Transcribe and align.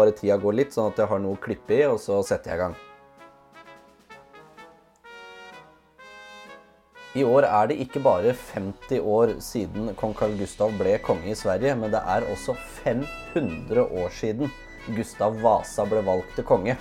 bare 0.00 0.16
tida 0.16 0.40
gå 0.40 0.54
litt, 0.56 0.72
sånn 0.74 0.90
at 0.90 1.00
jeg 1.00 1.10
har 1.10 1.20
noe 1.22 1.36
å 1.36 1.42
klippe 1.42 1.76
i, 1.76 1.84
og 1.88 2.00
så 2.02 2.22
setter 2.26 2.54
jeg 2.54 2.58
i 2.58 2.64
gang. 2.64 2.78
I 7.18 7.24
år 7.26 7.42
er 7.42 7.66
det 7.66 7.80
ikke 7.82 7.98
bare 8.04 8.30
50 8.38 9.00
år 9.02 9.32
siden 9.42 9.88
kong 9.98 10.12
Carl 10.14 10.36
Gustav 10.38 10.76
ble 10.78 10.92
konge 11.02 11.32
i 11.32 11.38
Sverige, 11.38 11.72
men 11.74 11.90
det 11.90 11.98
er 12.06 12.26
også 12.30 12.54
500 12.84 13.82
år 13.82 14.12
siden 14.14 14.52
Gustav 14.94 15.40
Vasa 15.42 15.82
ble 15.90 16.04
valgt 16.06 16.36
til 16.38 16.46
konge. 16.46 16.76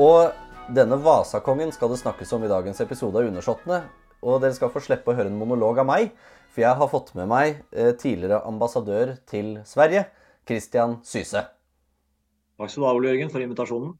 Og 0.00 0.32
denne 0.72 0.96
Vasakongen 1.04 1.74
skal 1.76 1.92
det 1.92 2.00
snakkes 2.00 2.32
om 2.32 2.46
i 2.46 2.48
dagens 2.48 2.80
episode 2.80 3.20
av 3.20 3.28
Undersåttene. 3.28 3.82
Og 4.24 4.40
dere 4.40 4.56
skal 4.56 4.72
få 4.72 4.80
slippe 4.80 5.12
å 5.12 5.18
høre 5.18 5.28
en 5.28 5.36
monolog 5.36 5.82
av 5.82 5.90
meg, 5.92 6.14
for 6.48 6.64
jeg 6.64 6.80
har 6.80 6.88
fått 6.88 7.12
med 7.18 7.28
meg 7.28 7.60
eh, 7.76 7.92
tidligere 7.92 8.40
ambassadør 8.48 9.18
til 9.28 9.58
Sverige, 9.68 10.06
Christian 10.48 11.02
Syse. 11.04 11.44
Takk 12.54 12.70
skal 12.70 12.84
du 12.84 12.86
ha, 12.86 12.94
Ole 12.94 13.10
Jørgen, 13.10 13.30
for 13.34 13.42
invitasjonen. 13.42 13.94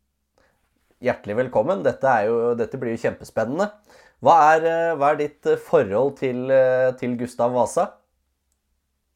Hjertelig 1.02 1.34
velkommen. 1.40 1.82
Dette, 1.82 2.12
jo, 2.28 2.36
dette 2.58 2.78
blir 2.78 2.95
jo 2.95 3.00
kjempespennende. 3.02 3.66
Hva 4.22 4.36
er, 4.54 4.66
eh, 4.70 4.92
hva 4.95 5.10
er 5.10 5.18
ditt 5.18 5.48
eh, 5.50 5.58
forhold 5.58 6.14
til, 6.20 6.46
til, 7.00 7.16
Gustav 7.18 7.50
Vasa? 7.56 7.88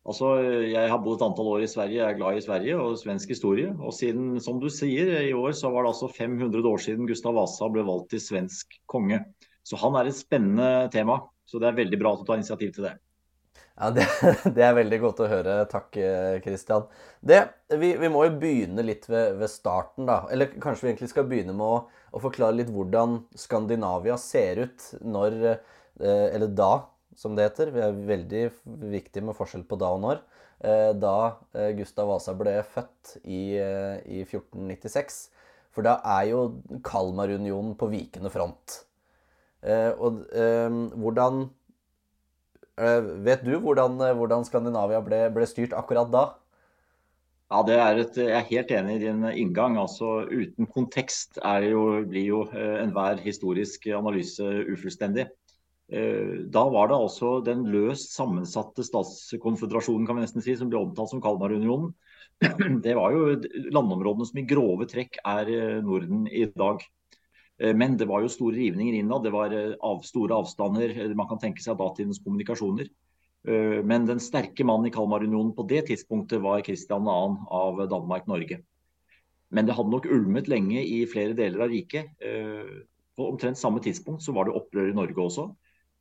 Altså, 0.09 0.33
Jeg 0.67 0.91
har 0.91 0.99
bodd 1.05 1.21
et 1.21 1.27
antall 1.29 1.53
år 1.55 1.63
i 1.63 1.71
Sverige, 1.71 2.01
jeg 2.01 2.11
er 2.11 2.19
glad 2.19 2.41
i 2.41 2.43
Sverige 2.43 2.83
og 2.83 2.99
svensk 2.99 3.31
historie. 3.31 3.71
Og 3.79 3.95
siden, 3.95 4.41
som 4.43 4.59
du 4.59 4.67
sier, 4.73 5.15
i 5.23 5.37
år 5.37 5.55
så 5.55 5.71
var 5.71 5.87
det 5.87 5.95
altså 5.95 6.11
500 6.19 6.67
år 6.67 6.83
siden 6.83 7.07
Gustav 7.07 7.39
Vasa 7.39 7.71
ble 7.71 7.87
valgt 7.87 8.11
til 8.17 8.25
svensk 8.25 8.75
konge. 8.91 9.23
Så 9.63 9.79
han 9.79 9.95
er 10.01 10.09
et 10.09 10.19
spennende 10.19 10.89
tema. 10.91 11.23
Så 11.47 11.63
det 11.63 11.71
er 11.71 11.79
veldig 11.79 12.01
bra 12.01 12.17
at 12.17 12.25
du 12.25 12.27
tar 12.27 12.41
initiativ 12.41 12.75
til 12.75 12.89
det. 12.89 12.99
Ja, 13.79 13.91
Det, 13.95 14.07
det 14.57 14.65
er 14.67 14.75
veldig 14.75 14.99
godt 15.05 15.23
å 15.23 15.29
høre. 15.31 15.59
Takk, 15.71 15.95
Kristian. 16.43 16.89
Vi, 17.21 17.93
vi, 18.01 18.11
må 18.11 18.25
jo 18.27 18.35
begynne 18.41 18.83
litt 18.83 19.07
ved, 19.11 19.37
ved, 19.39 19.51
starten, 19.53 20.09
da. 20.09 20.25
Eller 20.35 20.51
kanskje 20.59 20.87
vi 20.87 20.93
egentlig 20.93 21.13
skal 21.13 21.29
begynne 21.31 21.55
med 21.55 21.67
å, 21.67 21.85
å, 22.11 22.23
forklare 22.23 22.59
litt 22.59 22.73
hvordan 22.75 23.21
Skandinavia 23.39 24.19
ser 24.19 24.65
ut 24.67 24.89
når 25.07 25.39
eh, 25.47 26.27
Eller 26.35 26.51
da, 26.51 26.89
som 27.19 27.39
det 27.39 27.47
heter. 27.47 27.71
Vi 27.75 27.85
er 27.87 28.03
veldig 28.11 28.43
viktig 28.99 29.23
med 29.29 29.39
forskjell 29.39 29.63
på 29.69 29.79
da 29.79 29.95
og 29.95 30.03
når. 30.09 30.27
Eh, 30.59 30.91
da 30.99 31.17
eh, 31.55 31.71
Gustav 31.79 32.11
Vasa 32.11 32.35
ble 32.39 32.59
født 32.75 33.21
i, 33.23 33.43
i 33.55 34.25
1496. 34.27 35.23
For 35.75 35.87
da 35.87 36.01
er 36.19 36.33
jo 36.33 36.45
Kalmarunionen 36.83 37.79
på 37.79 37.91
vikende 37.93 38.35
front. 38.35 38.81
Eh, 39.63 39.91
og 39.99 40.23
eh, 40.39 40.71
hvordan 40.99 41.41
eh, 41.43 41.49
Vet 42.79 43.43
du 43.43 43.57
hvordan, 43.59 43.97
hvordan 44.19 44.45
Skandinavia 44.47 45.01
ble, 45.03 45.25
ble, 45.35 45.47
styrt 45.51 45.75
akkurat 45.75 46.11
da? 46.13 46.23
Ja, 47.49 47.63
det 47.65 47.79
er 47.81 48.01
et, 48.03 48.17
Jeg 48.21 48.37
er 48.37 48.49
helt 48.51 48.73
enig 48.77 48.97
i 48.99 49.03
din 49.07 49.25
inngang. 49.33 49.79
altså 49.81 50.29
Uten 50.29 50.69
kontekst 50.71 51.41
jo, 51.65 51.85
blir 52.07 52.27
jo 52.27 52.43
enhver 52.53 53.19
historisk 53.25 53.89
analyse 53.97 54.45
ufullstendig. 54.69 55.27
Da 55.89 56.65
var 56.69 56.91
det 56.91 56.99
altså 57.01 57.39
den 57.41 57.65
løst 57.73 58.13
sammensatte 58.13 58.85
statskonføderasjonen 58.85 60.05
kan 60.07 60.19
vi 60.19 60.27
nesten 60.27 60.45
si, 60.45 60.55
som 60.55 60.69
ble 60.69 60.83
omtalt 60.83 61.15
som 61.15 61.23
Kalmarunionen. 61.25 61.95
Det 62.85 62.95
var 62.95 63.17
jo 63.17 63.39
landområdene 63.73 64.29
som 64.29 64.39
i 64.39 64.47
grove 64.47 64.87
trekk 64.87 65.19
er 65.25 65.81
Norden 65.83 66.29
i 66.29 66.45
dag. 66.53 66.85
Eh, 67.59 67.75
men 67.75 67.97
det 67.97 68.09
var 68.09 68.23
jo 68.23 68.31
store 68.33 68.57
rivninger 68.57 69.01
innad. 69.01 69.25
Det 69.25 69.35
var 69.35 69.55
eh, 69.55 69.75
av, 69.81 70.01
store 70.07 70.39
avstander. 70.39 70.95
Eh, 70.95 71.15
man 71.19 71.29
kan 71.31 71.41
tenke 71.43 71.63
seg 71.65 71.79
datidens 71.81 72.23
kommunikasjoner. 72.25 72.91
Men 73.49 74.03
den 74.05 74.19
sterke 74.21 74.65
mannen 74.67 74.89
i 74.89 74.93
Kalmarunionen 74.93 75.53
på 75.57 75.63
det 75.71 75.85
tidspunktet 75.89 76.41
var 76.43 76.61
Kristian 76.67 77.07
2. 77.07 77.13
av 77.55 77.79
Danmark-Norge. 77.89 78.59
Men 79.55 79.65
det 79.65 79.77
hadde 79.79 79.93
nok 79.95 80.09
ulmet 80.11 80.51
lenge 80.51 80.83
i 80.83 80.99
flere 81.09 81.37
deler 81.39 81.63
av 81.65 81.71
riket. 81.71 82.11
På 83.17 83.29
omtrent 83.31 83.57
samme 83.57 83.81
tidspunkt 83.81 84.27
så 84.27 84.35
var 84.37 84.51
det 84.51 84.57
opprør 84.59 84.91
i 84.91 84.97
Norge 84.99 85.23
også. 85.23 85.47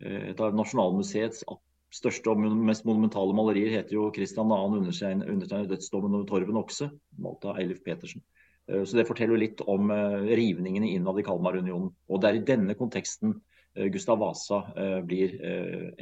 Et 0.01 0.41
av 0.43 0.57
Nasjonalmuseets 0.57 1.45
største 1.93 2.33
og 2.33 2.41
mest 2.41 2.89
monumentale 2.89 3.37
malerier 3.37 3.77
heter 3.77 3.99
jo 3.99 4.09
Kristian 4.17 4.49
2. 4.51 4.81
undertegnet 4.81 5.71
dødsdommen 5.71 6.17
over 6.17 6.27
Torven 6.27 6.59
okse, 6.59 6.89
malt 7.21 7.45
av 7.47 7.61
Eilif 7.61 7.85
Petersen. 7.85 8.25
Eh, 8.67 8.83
så 8.83 8.97
Det 8.97 9.07
forteller 9.07 9.39
litt 9.39 9.63
om 9.67 9.91
eh, 9.91 10.27
rivningene 10.37 10.91
innad 10.95 11.19
i 11.19 11.25
Kalmarunionen. 11.25 11.91
Og 12.09 12.21
Det 12.21 12.29
er 12.29 12.39
i 12.39 12.45
denne 12.47 12.75
konteksten 12.79 13.39
eh, 13.75 13.87
Gustav 13.93 14.19
Vasa 14.21 14.63
blir 15.07 15.37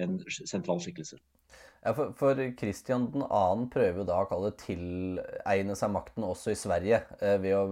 en 0.02 0.20
sentral 0.30 0.82
skikkelse. 0.84 1.20
Ja, 1.86 1.94
for, 1.94 2.16
for 2.18 2.40
Kristian 2.58 3.12
2. 3.14 3.28
prøver 3.74 4.02
jo 4.02 4.08
da 4.10 4.24
å 4.24 4.30
kalle 4.30 4.56
tilegne 4.58 5.76
seg 5.78 5.92
makten 5.94 6.26
også 6.26 6.56
i 6.56 6.58
Sverige. 6.58 7.04
Å, 7.22 7.66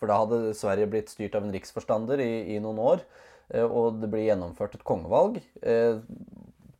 for 0.00 0.08
da 0.08 0.22
hadde 0.22 0.54
Sverige 0.56 0.88
blitt 0.94 1.12
styrt 1.12 1.36
av 1.36 1.44
en 1.44 1.52
riksforstander 1.52 2.22
i, 2.24 2.30
i 2.54 2.60
noen 2.62 2.80
år. 2.80 3.04
Og 3.66 3.98
det 4.00 4.08
blir 4.08 4.28
gjennomført 4.30 4.78
et 4.78 4.86
kongevalg 4.86 5.40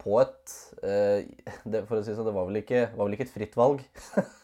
på 0.01 0.21
et 0.23 0.53
For 0.81 1.99
å 1.99 2.05
si 2.07 2.15
sånn, 2.15 2.31
det 2.31 2.37
var 2.39 2.49
vel 2.49 2.63
ikke 2.63 3.27
et 3.27 3.35
fritt 3.35 3.59
valg. 3.61 3.85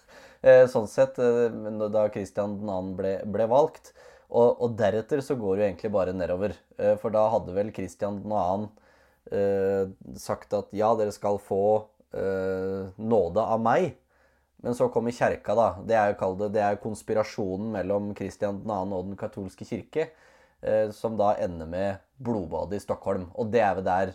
Eh, 0.46 0.68
sånn 0.70 0.86
sett, 0.86 1.16
eh, 1.18 1.50
da 1.90 2.06
Kristian 2.14 2.60
2. 2.60 2.94
Ble, 2.98 3.16
ble, 3.26 3.48
valgt. 3.50 3.90
Og, 4.28 4.60
og, 4.62 4.76
deretter 4.78 5.22
så 5.22 5.34
går 5.38 5.56
det 5.56 5.62
jo 5.62 5.68
egentlig 5.70 5.92
bare 5.94 6.14
nedover. 6.14 6.54
Eh, 6.78 6.94
for 7.02 7.14
da 7.14 7.24
hadde 7.32 7.54
vel 7.56 7.72
Kristian 7.74 8.20
2. 8.22 8.68
Eh, 9.34 9.90
sagt 10.22 10.54
at 10.54 10.70
ja, 10.76 10.92
dere 10.98 11.14
skal 11.14 11.42
få 11.42 11.90
nåde 12.16 13.42
av 13.42 13.58
meg. 13.60 13.90
Men 14.64 14.72
så 14.78 14.86
kommer 14.88 15.12
kjerka, 15.12 15.52
da. 15.58 15.66
Det 15.84 15.96
er 15.98 16.14
jo 16.14 16.30
det, 16.38 16.46
det 16.54 16.62
er 16.64 16.78
konspirasjonen 16.80 17.74
mellom 17.74 18.14
Kristian 18.16 18.62
2. 18.62 18.78
og 18.96 19.10
den 19.10 19.18
katolske 19.20 19.66
kirke. 19.68 20.06
Som 20.96 21.18
da 21.20 21.34
ender 21.44 21.68
med 21.68 22.00
blodbadet 22.16 22.78
i 22.78 22.84
Stockholm. 22.86 23.26
Og 23.36 23.52
det 23.52 23.60
er 23.60 23.76
vel 23.76 23.84
der 23.90 24.14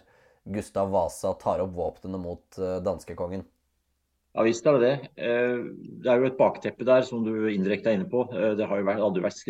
Gustav 0.49 0.89
Vasa 0.95 1.35
tar 1.37 1.61
opp 1.61 1.75
våpnene 1.77 2.23
mot 2.23 2.57
danskekongen. 2.57 3.45
Ja 4.31 4.45
visst 4.47 4.67
er 4.67 4.77
det 4.79 4.87
det. 4.87 5.09
Eh, 5.19 5.65
det 6.03 6.11
er 6.11 6.21
jo 6.21 6.29
et 6.29 6.37
bakteppe 6.39 6.85
der 6.87 7.03
som 7.03 7.25
du 7.25 7.33
indirekte 7.51 7.91
er 7.91 7.97
inne 7.97 8.07
på. 8.11 8.23
Eh, 8.31 8.53
det 8.55 8.67
har 8.69 8.79
jo 8.79 8.87
vært, 8.87 9.01
hadde 9.03 9.19
jo 9.19 9.25
vært 9.25 9.41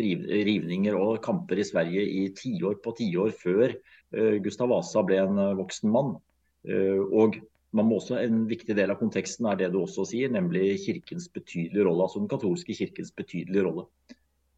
rivninger 0.48 0.96
og 0.98 1.20
kamper 1.22 1.62
i 1.62 1.66
Sverige 1.66 2.02
i 2.02 2.24
tiår 2.34 2.80
på 2.82 2.94
tiår 2.98 3.30
før 3.38 3.68
eh, 3.70 4.40
Gustav 4.42 4.72
Vasa 4.72 5.04
ble 5.06 5.20
en 5.22 5.38
voksen 5.60 5.92
mann. 5.92 6.16
Og 6.62 7.38
man 7.74 7.88
må 7.88 7.96
også, 7.98 8.18
En 8.22 8.44
viktig 8.46 8.74
del 8.78 8.90
av 8.92 8.98
konteksten 9.00 9.46
er 9.50 9.56
det 9.58 9.72
du 9.72 9.80
også 9.80 10.04
sier, 10.06 10.30
nemlig 10.30 10.76
kirkens 10.84 11.28
betydelige 11.32 11.86
rolle. 11.86 12.06
Altså 12.06 12.20
den 12.20 12.30
katolske 12.30 12.74
kirkens 12.76 13.14
betydelige 13.14 13.64
rolle. 13.66 13.86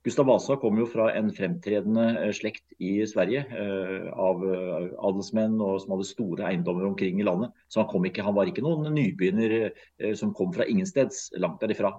Gustav 0.04 0.26
Vasa 0.28 0.58
kom 0.60 0.76
jo 0.76 0.84
fra 0.84 1.06
en 1.16 1.30
fremtredende 1.32 2.02
eh, 2.20 2.32
slekt 2.36 2.74
i 2.76 2.98
Sverige 3.08 3.40
eh, 3.48 4.10
av 4.12 4.42
eh, 4.44 4.90
adelsmenn 5.00 5.54
og 5.64 5.78
som 5.80 5.94
hadde 5.94 6.08
store 6.10 6.50
eiendommer 6.50 6.84
omkring 6.90 7.22
i 7.22 7.24
landet. 7.24 7.54
Så 7.72 7.86
han, 7.88 8.04
ikke, 8.10 8.26
han 8.26 8.36
var 8.36 8.50
ikke 8.50 8.64
noen 8.66 8.90
nybegynner 8.92 9.72
som 10.20 10.34
kom 10.36 10.52
fra 10.52 10.68
ingensteds, 10.68 11.30
langt 11.40 11.64
derifra. 11.64 11.94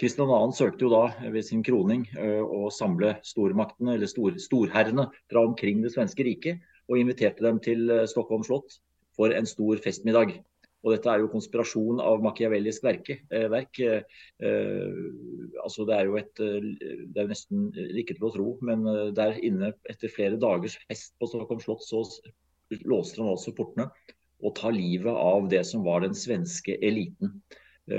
Kristian 0.00 0.32
2. 0.32 0.40
søkte 0.56 0.86
jo 0.86 0.94
da 0.94 1.28
ved 1.28 1.44
sin 1.44 1.60
kroning 1.60 2.06
å 2.16 2.70
samle 2.72 3.18
stormaktene, 3.26 3.98
eller 3.98 4.08
stor, 4.08 4.38
storherrene 4.40 5.10
fra 5.28 5.42
omkring 5.44 5.82
det 5.84 5.92
svenske 5.92 6.24
riket, 6.24 6.64
og 6.88 7.02
inviterte 7.02 7.44
dem 7.44 7.60
til 7.60 7.84
Stockholm 8.08 8.46
slott 8.48 8.78
for 9.12 9.36
en 9.36 9.48
stor 9.50 9.76
festmiddag. 9.84 10.38
Og 10.80 10.94
dette 10.94 11.12
er 11.12 11.20
jo 11.20 11.30
konspirasjon 11.32 12.00
av 12.00 12.22
machiavellisk 12.24 12.84
verke, 12.86 13.18
eh, 13.28 13.46
verk. 13.52 13.80
Eh, 13.80 14.94
altså 15.60 15.84
det 15.88 15.96
er 15.96 16.08
jo 16.08 16.16
et 16.20 16.40
eh, 16.40 16.70
Det 17.12 17.20
er 17.20 17.28
nesten 17.28 17.68
ikke 18.00 18.16
til 18.16 18.28
å 18.30 18.32
tro, 18.36 18.46
men 18.64 18.86
der 19.16 19.36
inne, 19.44 19.74
etter 19.92 20.12
flere 20.12 20.40
dagers 20.40 20.78
fest 20.86 21.12
på 21.20 21.28
Stockholm 21.28 21.60
slott, 21.60 21.84
så 21.84 22.04
låser 22.86 23.20
han 23.20 23.32
altså 23.34 23.52
portene 23.56 23.90
og 24.40 24.54
tar 24.56 24.72
livet 24.72 25.12
av 25.12 25.50
det 25.52 25.66
som 25.68 25.84
var 25.84 26.00
den 26.00 26.16
svenske 26.16 26.78
eliten. 26.80 27.42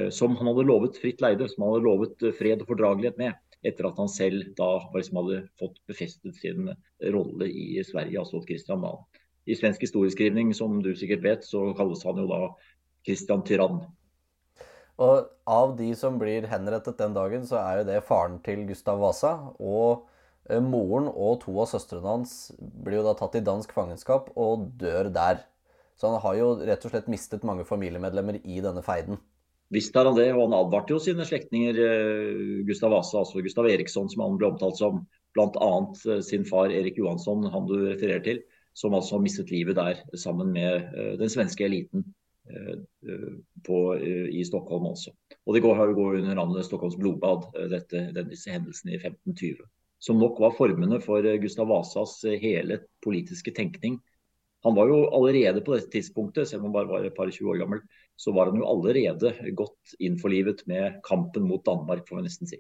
Som 0.10 0.34
han 0.40 0.48
hadde 0.48 0.64
lovet 0.66 0.98
fritt 0.98 1.20
leide, 1.22 1.46
som 1.52 1.66
han 1.66 1.76
hadde 1.76 1.86
lovet 1.86 2.24
fred 2.40 2.64
og 2.64 2.70
fordragelighet 2.72 3.20
med. 3.20 3.36
Etter 3.68 3.86
at 3.86 4.00
han 4.00 4.10
selv 4.10 4.48
da 4.58 4.72
liksom 4.96 5.20
hadde 5.20 5.42
fått 5.60 5.78
befestet 5.92 6.40
sin 6.40 6.72
rolle 7.14 7.50
i 7.52 7.84
Sverige, 7.86 8.24
altså 8.24 8.42
Christian 8.48 8.82
Dahl. 8.82 9.04
I 9.50 9.58
svensk 9.58 9.82
historieskrivning, 9.82 10.52
som 10.54 10.80
du 10.82 10.92
sikkert 10.98 11.24
vet, 11.26 11.46
så 11.46 11.72
kalles 11.78 12.04
han 12.06 12.20
jo 12.22 12.28
da 12.30 12.42
Kristian 13.06 13.44
Tyrann. 13.48 13.82
Og 15.02 15.30
av 15.50 15.76
de 15.80 15.90
som 15.98 16.18
blir 16.22 16.46
henrettet 16.52 17.00
den 17.00 17.16
dagen, 17.16 17.46
så 17.48 17.60
er 17.62 17.80
jo 17.80 17.88
det 17.90 18.02
faren 18.06 18.38
til 18.46 18.66
Gustav 18.70 19.00
Vasa. 19.02 19.34
Og 19.58 20.06
eh, 20.50 20.62
moren 20.62 21.10
og 21.10 21.42
to 21.46 21.56
av 21.64 21.72
søstrene 21.72 22.06
hans 22.06 22.36
blir 22.60 23.00
jo 23.00 23.08
da 23.08 23.16
tatt 23.18 23.40
i 23.40 23.46
dansk 23.46 23.74
fangenskap 23.74 24.30
og 24.36 24.70
dør 24.82 25.10
der. 25.14 25.42
Så 25.98 26.10
han 26.10 26.22
har 26.22 26.38
jo 26.38 26.54
rett 26.62 26.86
og 26.86 26.94
slett 26.94 27.10
mistet 27.12 27.46
mange 27.48 27.66
familiemedlemmer 27.68 28.42
i 28.42 28.62
denne 28.64 28.86
feiden. 28.86 29.20
Visst 29.72 29.96
er 29.96 30.10
han 30.10 30.18
det, 30.18 30.28
og 30.36 30.50
han 30.50 30.58
advarte 30.58 30.92
jo 30.92 31.02
sine 31.02 31.26
slektninger, 31.26 31.82
eh, 31.88 32.62
Gustav 32.68 32.94
Vasa, 32.94 33.22
altså 33.24 33.42
Gustav 33.42 33.70
Eriksson, 33.72 34.10
som 34.12 34.26
han 34.26 34.38
ble 34.38 34.52
omtalt 34.52 34.82
som. 34.82 35.06
Bl.a. 35.32 35.74
Eh, 36.12 36.24
sin 36.28 36.46
far 36.46 36.74
Erik 36.76 37.00
Johansson, 37.00 37.48
han 37.54 37.70
du 37.70 37.78
refererer 37.88 38.26
til, 38.26 38.42
som 38.78 38.94
altså 38.94 39.18
mistet 39.24 39.50
livet 39.52 39.80
der 39.80 40.00
sammen 40.16 40.52
med 40.54 40.94
den 41.20 41.32
svenske 41.32 41.66
eliten. 41.66 42.06
På, 43.66 43.78
i 44.30 44.44
Stockholm 44.46 44.88
også. 44.92 45.14
Og 45.46 45.56
det 45.56 45.62
går, 45.64 45.94
går 45.98 46.22
under 46.22 46.38
navnet 46.38 46.66
Stockholms 46.66 46.98
blodbad, 47.00 47.50
dette, 47.72 48.08
disse 48.30 48.54
hendelsene 48.54 48.96
i 48.96 49.00
1520. 49.00 49.66
Som 50.02 50.18
nok 50.22 50.40
var 50.42 50.56
formene 50.58 50.98
for 51.04 51.26
Gustav 51.42 51.70
Vasas 51.70 52.18
hele 52.42 52.80
politiske 53.06 53.54
tenkning. 53.54 54.00
Han 54.66 54.76
var 54.78 54.90
jo 54.90 55.04
allerede 55.18 55.62
på 55.66 55.74
dette 55.74 55.90
tidspunktet, 55.94 56.50
selv 56.50 56.62
om 56.62 56.70
han 56.70 56.76
bare 56.76 56.90
var 56.90 57.06
et 57.06 57.16
par 57.18 57.30
20 57.30 57.54
år 57.54 57.62
gammel, 57.64 57.82
så 58.18 58.34
var 58.34 58.52
han 58.52 58.60
jo 58.62 58.68
allerede 58.70 59.34
godt 59.58 59.96
innforlivet 60.00 60.66
med 60.70 61.00
kampen 61.06 61.48
mot 61.50 61.66
Danmark, 61.66 62.06
får 62.10 62.20
vi 62.20 62.26
nesten 62.28 62.50
si. 62.50 62.60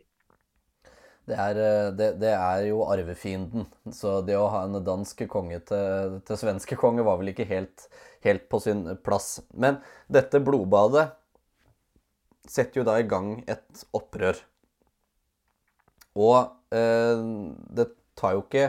Det 1.29 1.37
er, 1.37 1.57
det, 1.95 2.07
det 2.19 2.31
er, 2.33 2.63
jo 2.71 2.81
arvefienden. 2.89 3.67
Så 3.93 4.19
det 4.25 4.35
å 4.39 4.49
ha 4.51 4.63
en 4.65 4.79
dansk 4.85 5.23
konge 5.31 5.61
til, 5.69 6.19
til 6.27 6.39
svenske 6.39 6.77
konge 6.79 7.05
var 7.05 7.19
vel 7.21 7.31
ikke 7.31 7.47
helt, 7.49 7.87
helt, 8.25 8.47
på 8.51 8.59
sin 8.63 8.83
plass. 9.05 9.39
Men 9.53 9.79
dette 10.11 10.41
blodbadet 10.43 11.11
setter 12.49 12.81
jo 12.81 12.87
da 12.87 12.97
i 12.99 13.07
gang 13.07 13.35
et 13.49 13.85
opprør. 13.95 14.39
Og 16.19 16.39
eh, 16.75 17.21
det 17.77 17.87
tar 18.19 18.35
jo 18.35 18.43
ikke 18.43 18.65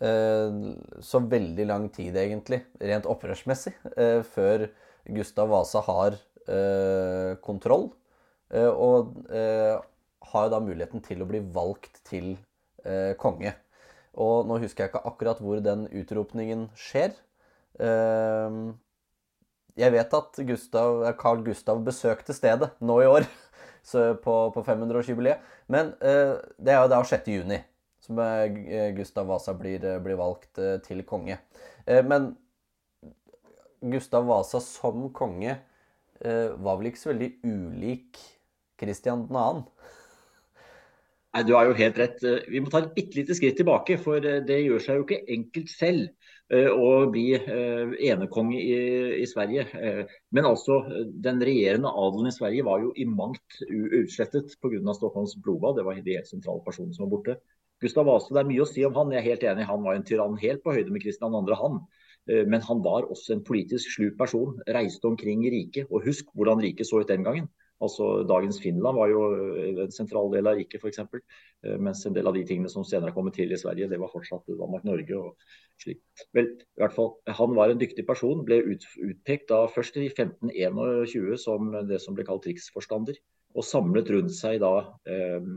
eh, 0.00 0.60
så 1.04 1.20
veldig 1.34 1.66
lang 1.68 1.88
tid, 1.92 2.16
egentlig, 2.16 2.62
rent 2.80 3.08
opprørsmessig, 3.10 3.74
eh, 3.96 4.22
før 4.24 4.68
Gustav 5.12 5.50
Vasa 5.52 5.82
har 5.88 6.16
eh, 6.46 7.34
kontroll. 7.44 7.90
Eh, 8.52 8.68
og 8.70 9.12
eh, 9.32 9.76
har 10.30 10.46
jo 10.46 10.52
da 10.54 10.60
muligheten 10.62 11.02
til 11.04 11.24
å 11.24 11.28
bli 11.28 11.42
valgt 11.54 12.02
til 12.08 12.34
eh, 12.84 13.12
konge. 13.20 13.54
Og 14.12 14.46
nå 14.48 14.60
husker 14.62 14.84
jeg 14.84 14.92
ikke 14.92 15.04
akkurat 15.08 15.40
hvor 15.42 15.62
den 15.64 15.86
utropningen 15.88 16.68
skjer. 16.78 17.16
Eh, 17.80 18.60
jeg 19.80 19.94
vet 19.94 20.16
at 20.18 20.40
Gustav, 20.46 21.02
Carl 21.20 21.42
Gustav 21.46 21.80
besøkte 21.84 22.36
stedet 22.36 22.70
nå 22.84 23.00
i 23.02 23.10
år, 23.10 23.28
på, 24.24 24.38
på 24.54 24.64
500-årsjubileet. 24.68 25.52
Men 25.72 25.94
eh, 26.04 26.38
det 26.58 26.76
er 26.76 26.82
jo 26.84 26.92
da 26.92 27.02
6. 27.08 27.30
juni 27.32 27.62
som 28.02 28.18
eh, 28.18 28.90
Gustav 28.96 29.26
Vasa 29.26 29.54
blir, 29.54 29.84
eh, 29.84 30.00
blir 30.02 30.18
valgt 30.18 30.58
eh, 30.58 30.78
til 30.82 31.04
konge. 31.06 31.38
Men 31.86 32.32
Gustav 33.82 34.26
Vasa 34.28 34.60
som 34.62 35.08
konge 35.14 35.56
var 36.22 36.76
vel 36.78 36.86
ikke 36.86 37.00
så 37.00 37.08
veldig 37.10 37.28
ulik 37.42 38.20
Kristian 38.78 39.24
2. 39.26 39.40
Nei, 41.32 41.44
Du 41.48 41.54
har 41.56 41.64
jo 41.64 41.76
helt 41.76 41.96
rett. 41.96 42.18
Vi 42.52 42.60
må 42.60 42.68
ta 42.68 42.82
et 42.82 42.92
bitte 42.96 43.16
lite 43.16 43.34
skritt 43.36 43.56
tilbake. 43.56 43.96
For 44.00 44.20
det 44.20 44.58
gjør 44.60 44.82
seg 44.84 44.98
jo 44.98 45.04
ikke 45.06 45.22
enkelt 45.36 45.70
selv 45.72 46.10
eh, 46.52 46.68
å 46.68 47.06
bli 47.12 47.30
eh, 47.38 47.94
enekonge 48.10 48.58
i, 48.60 48.74
i 49.22 49.28
Sverige. 49.30 49.64
Eh, 49.72 50.12
men 50.36 50.48
altså, 50.50 50.82
den 51.24 51.40
regjerende 51.40 51.94
adelen 52.04 52.28
i 52.28 52.34
Sverige 52.36 52.66
var 52.68 52.84
jo 52.84 52.92
i 53.00 53.08
mangt 53.08 53.62
utslettet 53.64 54.52
pga. 54.60 54.82
Stockholms 54.98 55.38
blodbad. 55.40 55.80
Det 55.80 55.86
var 55.88 55.96
de 56.04 56.18
helt 56.18 56.28
sentrale 56.28 56.64
personene 56.66 56.92
som 56.98 57.06
var 57.06 57.14
borte. 57.16 57.38
Gustav 57.82 58.06
Vasa, 58.06 58.34
det 58.36 58.44
er 58.44 58.52
mye 58.52 58.66
å 58.66 58.68
si 58.68 58.84
om 58.86 59.00
han. 59.00 59.16
Jeg 59.16 59.24
er 59.24 59.30
helt 59.30 59.48
enig. 59.54 59.66
Han 59.72 59.88
var 59.88 59.96
en 59.96 60.06
tyrann 60.06 60.36
helt 60.44 60.60
på 60.62 60.76
høyde 60.76 60.92
med 60.92 61.02
Kristian 61.02 61.32
2. 61.32 61.56
han. 61.64 61.80
Men 62.46 62.62
han 62.62 62.78
var 62.84 63.08
også 63.10 63.32
en 63.34 63.40
politisk 63.42 63.96
slu 63.96 64.12
person. 64.20 64.60
Reiste 64.70 65.08
omkring 65.08 65.42
i 65.48 65.50
riket. 65.50 65.88
Og 65.88 66.04
husk 66.04 66.28
hvordan 66.36 66.60
riket 66.62 66.86
så 66.86 67.00
ut 67.00 67.10
den 67.10 67.24
gangen. 67.26 67.48
Altså 67.82 68.22
Dagens 68.28 68.60
Finland 68.62 68.98
var 68.98 69.10
jo 69.10 69.22
eh, 69.34 69.80
en 69.84 69.94
sentral 69.94 70.30
del 70.32 70.46
av 70.46 70.58
riket 70.58 70.82
f.eks. 70.82 71.00
Eh, 71.02 71.78
mens 71.82 72.04
en 72.06 72.14
del 72.16 72.28
av 72.30 72.36
de 72.36 72.44
tingene 72.46 72.70
som 72.70 72.86
senere 72.86 73.10
har 73.10 73.16
kommet 73.16 73.34
til 73.38 73.50
i 73.52 73.58
Sverige, 73.58 73.90
det 73.90 73.98
var 74.00 74.12
fortsatt 74.12 74.46
Danmark-Norge. 74.48 75.18
og 75.18 75.82
slik. 75.82 76.02
Vel, 76.36 76.52
i 76.62 76.82
hvert 76.82 76.94
fall, 76.94 77.14
Han 77.40 77.56
var 77.58 77.72
en 77.72 77.80
dyktig 77.80 78.06
person. 78.06 78.44
Ble 78.46 78.60
ut, 78.70 78.86
utpekt 79.02 79.50
da 79.50 79.64
først 79.72 79.98
i 79.98 80.06
1521 80.12 81.40
som 81.42 81.72
det 81.88 81.98
som 82.04 82.14
ble 82.14 82.26
kalt 82.28 82.46
riksforstander. 82.46 83.18
Og 83.52 83.66
samlet 83.66 84.08
rundt 84.14 84.32
seg 84.32 84.62
da 84.62 84.72
eh, 85.10 85.50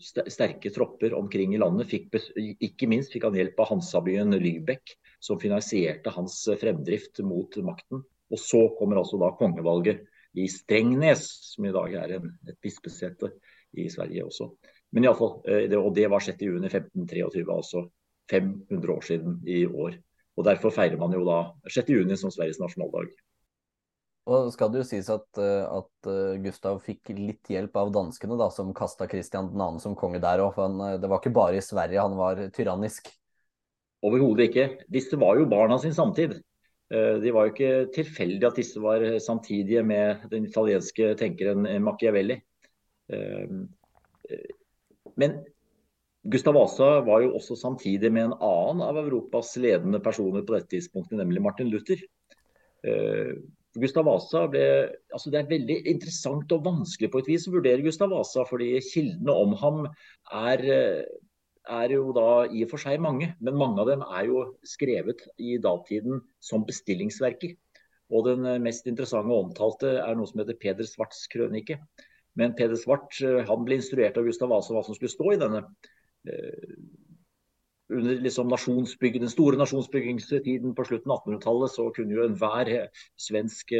sterke 0.00 0.70
tropper 0.70 1.16
omkring 1.16 1.54
i 1.54 1.60
landet. 1.62 1.88
Fikk, 1.90 2.12
ikke 2.60 2.88
minst 2.90 3.14
fikk 3.14 3.26
han 3.26 3.38
hjelp 3.38 3.58
av 3.60 3.72
Hansabyen 3.72 4.36
Lübeck, 4.36 4.94
som 5.20 5.40
finansierte 5.40 6.12
hans 6.14 6.42
fremdrift 6.60 7.22
mot 7.26 7.56
makten. 7.64 8.04
Og 8.30 8.38
så 8.38 8.68
kommer 8.78 9.00
altså 9.00 9.18
da 9.18 9.32
kongevalget 9.38 10.04
i 10.38 10.46
Strengnes, 10.50 11.24
som 11.54 11.66
i 11.66 11.72
dag 11.74 11.94
er 12.04 12.18
en, 12.18 12.28
et 12.48 12.58
bispesete 12.62 13.32
i 13.78 13.88
Sverige 13.90 14.26
også. 14.26 14.50
Men 14.94 15.06
iallfall, 15.06 15.40
eh, 15.46 15.66
det, 15.70 15.78
og 15.78 15.94
det 15.96 16.06
var 16.10 16.22
6.6.1523, 16.24 17.46
altså 17.50 17.86
500 18.30 18.94
år 18.94 19.06
siden 19.06 19.40
i 19.46 19.64
år. 19.66 19.98
Og 20.38 20.46
Derfor 20.46 20.72
feirer 20.72 20.98
man 20.98 21.12
jo 21.14 21.24
da 21.26 21.40
6.6 21.68 22.16
som 22.22 22.32
Sveriges 22.32 22.60
nasjonaldag. 22.62 23.10
Og 24.30 24.50
skal 24.54 24.70
det 24.70 24.82
jo 24.82 24.86
sies 24.86 25.08
at, 25.10 25.26
eh, 25.42 25.64
at 25.64 26.10
eh, 26.10 26.40
Gustav 26.44 26.82
fikk 26.84 27.12
litt 27.16 27.50
hjelp 27.50 27.76
av 27.80 27.90
danskene, 27.94 28.38
da, 28.38 28.50
som 28.54 28.74
kasta 28.76 29.08
Kristian 29.10 29.50
2. 29.54 29.70
som 29.82 29.96
konge 29.98 30.20
der 30.22 30.42
òg. 30.44 30.58
Det 31.00 31.10
var 31.10 31.22
ikke 31.22 31.34
bare 31.34 31.58
i 31.58 31.64
Sverige 31.64 32.04
han 32.04 32.18
var 32.18 32.44
tyrannisk. 32.54 33.10
Overhodet 34.06 34.48
ikke. 34.48 34.68
Disse 34.88 35.18
var 35.20 35.36
jo 35.36 35.48
barna 35.50 35.76
sin 35.80 35.94
samtid. 35.96 36.38
Eh, 36.90 37.16
det 37.22 37.34
var 37.34 37.46
jo 37.46 37.54
ikke 37.54 37.92
tilfeldig 37.94 38.48
at 38.48 38.58
disse 38.58 38.82
var 38.82 39.04
samtidige 39.22 39.82
med 39.86 40.26
den 40.32 40.48
italienske 40.48 41.14
tenkeren 41.20 41.68
Machiavelli. 41.84 42.40
Eh, 43.12 43.52
men 45.20 45.38
Gustav 46.30 46.54
Vasa 46.54 46.98
var 47.06 47.22
jo 47.24 47.36
også 47.38 47.56
samtidig 47.56 48.10
med 48.12 48.28
en 48.28 48.36
annen 48.44 48.82
av 48.84 48.98
Europas 49.00 49.54
ledende 49.56 50.02
personer 50.04 50.44
på 50.44 50.56
dette 50.56 50.74
tidspunktet, 50.74 51.16
nemlig 51.16 51.42
Martin 51.42 51.70
Luther. 51.72 52.02
Eh, 52.84 53.38
Gustav 53.78 54.04
Vasa 54.04 54.44
ble, 54.50 54.64
altså 55.14 55.30
Det 55.30 55.38
er 55.38 55.50
veldig 55.50 55.76
interessant 55.86 56.52
og 56.52 56.64
vanskelig 56.66 57.10
på 57.12 57.22
et 57.22 57.28
vis 57.30 57.46
å 57.46 57.54
vurdere 57.54 57.84
Gustav 57.86 58.10
Vasa, 58.10 58.42
fordi 58.48 58.74
kildene 58.82 59.32
om 59.32 59.54
ham 59.62 59.84
er 60.42 60.66
er 61.68 61.92
jo 61.94 62.12
da 62.16 62.46
i 62.48 62.62
og 62.64 62.70
for 62.72 62.82
seg 62.82 63.00
mange, 63.02 63.32
men 63.40 63.58
mange 63.58 63.82
av 63.82 63.90
dem 63.90 64.04
er 64.06 64.28
jo 64.28 64.44
skrevet 64.66 65.26
i 65.38 65.58
datiden 65.62 66.22
som 66.42 66.64
bestillingsverker. 66.68 67.56
Og 68.10 68.26
den 68.26 68.46
eh, 68.48 68.62
mest 68.62 68.88
interessante 68.90 69.30
og 69.30 69.50
omtalte 69.50 69.98
er 70.00 70.16
noe 70.18 70.28
som 70.30 70.42
heter 70.42 70.58
Peder 70.60 70.88
Svarts 70.88 71.26
krønike. 71.30 71.78
Men 72.38 72.56
Peder 72.58 72.78
Svart 72.80 73.20
eh, 73.22 73.42
han 73.46 73.66
ble 73.66 73.78
instruert 73.78 74.18
av 74.18 74.26
Gustav 74.26 74.50
Vasa 74.52 74.74
hva 74.74 74.82
som 74.86 74.96
skulle 74.96 75.12
stå 75.12 75.34
i 75.34 75.40
denne. 75.40 75.64
Eh, 77.90 77.96
under 77.96 78.20
liksom 78.22 78.52
den 79.00 79.32
store 79.32 79.58
nasjonsbyggingstiden 79.58 80.74
på 80.74 80.84
slutten 80.84 81.10
av 81.12 81.24
1800-tallet, 81.24 81.74
så 81.74 81.88
kunne 81.96 82.14
jo 82.14 82.26
enhver 82.26 82.70
svensk 83.18 83.74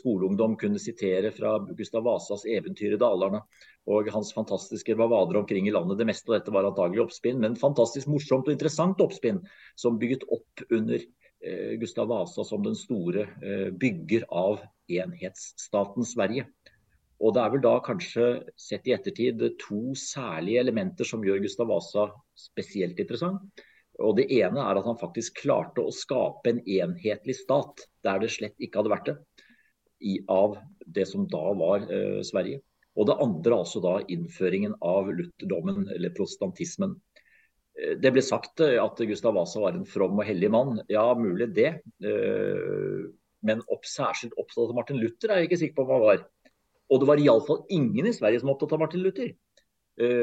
skoleungdom 0.00 0.58
kunne 0.58 0.82
sitere 0.82 1.30
fra 1.34 1.58
Gustav 1.78 2.04
Vasas 2.04 2.44
eventyr 2.44 2.96
i 2.96 3.00
Dalarna 3.00 3.44
og 3.90 4.08
hans 4.12 4.32
fantastiske 4.34 4.96
bavader 4.96 5.38
omkring 5.40 5.68
i 5.68 5.74
landet. 5.74 5.98
Det 5.98 6.08
meste 6.08 6.30
av 6.30 6.38
dette 6.38 6.54
var 6.54 6.68
antagelig 6.68 7.04
oppspinn, 7.04 7.40
men 7.42 7.58
fantastisk 7.60 8.08
morsomt 8.08 8.48
og 8.48 8.56
interessant 8.56 9.00
oppspinn 9.04 9.42
som 9.76 9.98
bygget 10.00 10.24
opp 10.32 10.64
under 10.70 11.00
eh, 11.00 11.74
Gustav 11.80 12.08
Vasa 12.12 12.46
som 12.48 12.64
den 12.64 12.78
store 12.78 13.28
eh, 13.44 13.68
bygger 13.70 14.24
av 14.32 14.62
enhetsstaten 14.88 16.08
Sverige. 16.08 16.48
Og 17.24 17.32
Det 17.32 17.40
er 17.40 17.52
vel 17.54 17.62
da 17.64 17.78
kanskje 17.80 18.26
sett 18.60 18.88
i 18.88 18.92
ettertid 18.92 19.40
to 19.62 19.94
særlige 19.96 20.60
elementer 20.60 21.08
som 21.08 21.24
gjør 21.24 21.40
Gustav 21.40 21.70
Vasa 21.70 22.10
spesielt 22.36 23.00
interessant. 23.00 23.64
Og 24.04 24.18
Det 24.18 24.26
ene 24.28 24.60
er 24.60 24.76
at 24.76 24.84
han 24.84 25.00
faktisk 25.00 25.40
klarte 25.44 25.80
å 25.80 25.94
skape 25.94 26.50
en 26.50 26.60
enhetlig 26.60 27.38
stat 27.38 27.86
der 28.04 28.20
det 28.20 28.32
slett 28.34 28.58
ikke 28.60 28.82
hadde 28.82 28.92
vært 28.92 29.08
det, 29.08 29.16
i, 30.04 30.18
av 30.28 30.58
det 30.84 31.06
som 31.08 31.24
da 31.30 31.44
var 31.56 31.86
eh, 31.88 32.20
Sverige. 32.26 32.60
Og 32.98 33.08
det 33.08 33.16
andre 33.22 33.58
altså 33.62 33.80
da 33.82 33.96
innføringen 34.12 34.76
av 34.84 35.08
lutherdommen, 35.08 35.86
eller 35.94 36.12
protestantismen. 36.14 36.98
Eh, 37.78 37.96
det 38.02 38.12
ble 38.14 38.22
sagt 38.22 38.60
eh, 38.66 38.76
at 38.82 39.00
Gustav 39.08 39.38
Vasa 39.38 39.62
var 39.62 39.78
en 39.78 39.88
from 39.88 40.18
og 40.18 40.28
hellig 40.28 40.50
mann. 40.52 40.78
Ja, 40.92 41.06
mulig 41.18 41.52
det. 41.56 41.70
Eh, 42.04 43.06
men 43.44 43.64
opp, 43.68 43.86
særskilt 43.88 44.36
opptatt 44.40 44.70
av 44.70 44.76
Martin 44.76 45.00
Luther 45.00 45.32
er 45.32 45.42
jeg 45.42 45.50
ikke 45.50 45.62
sikker 45.62 45.78
på 45.78 45.86
om 45.86 45.94
han 45.96 46.04
var. 46.04 46.24
Og 46.94 47.02
det 47.02 47.10
var 47.10 47.22
iallfall 47.22 47.64
ingen 47.74 48.06
i 48.06 48.14
Sverige 48.14 48.38
som 48.40 48.50
var 48.50 48.54
opptatt 48.54 48.76
av 48.76 48.84
Martin 48.84 49.02
Luther. 49.02 49.32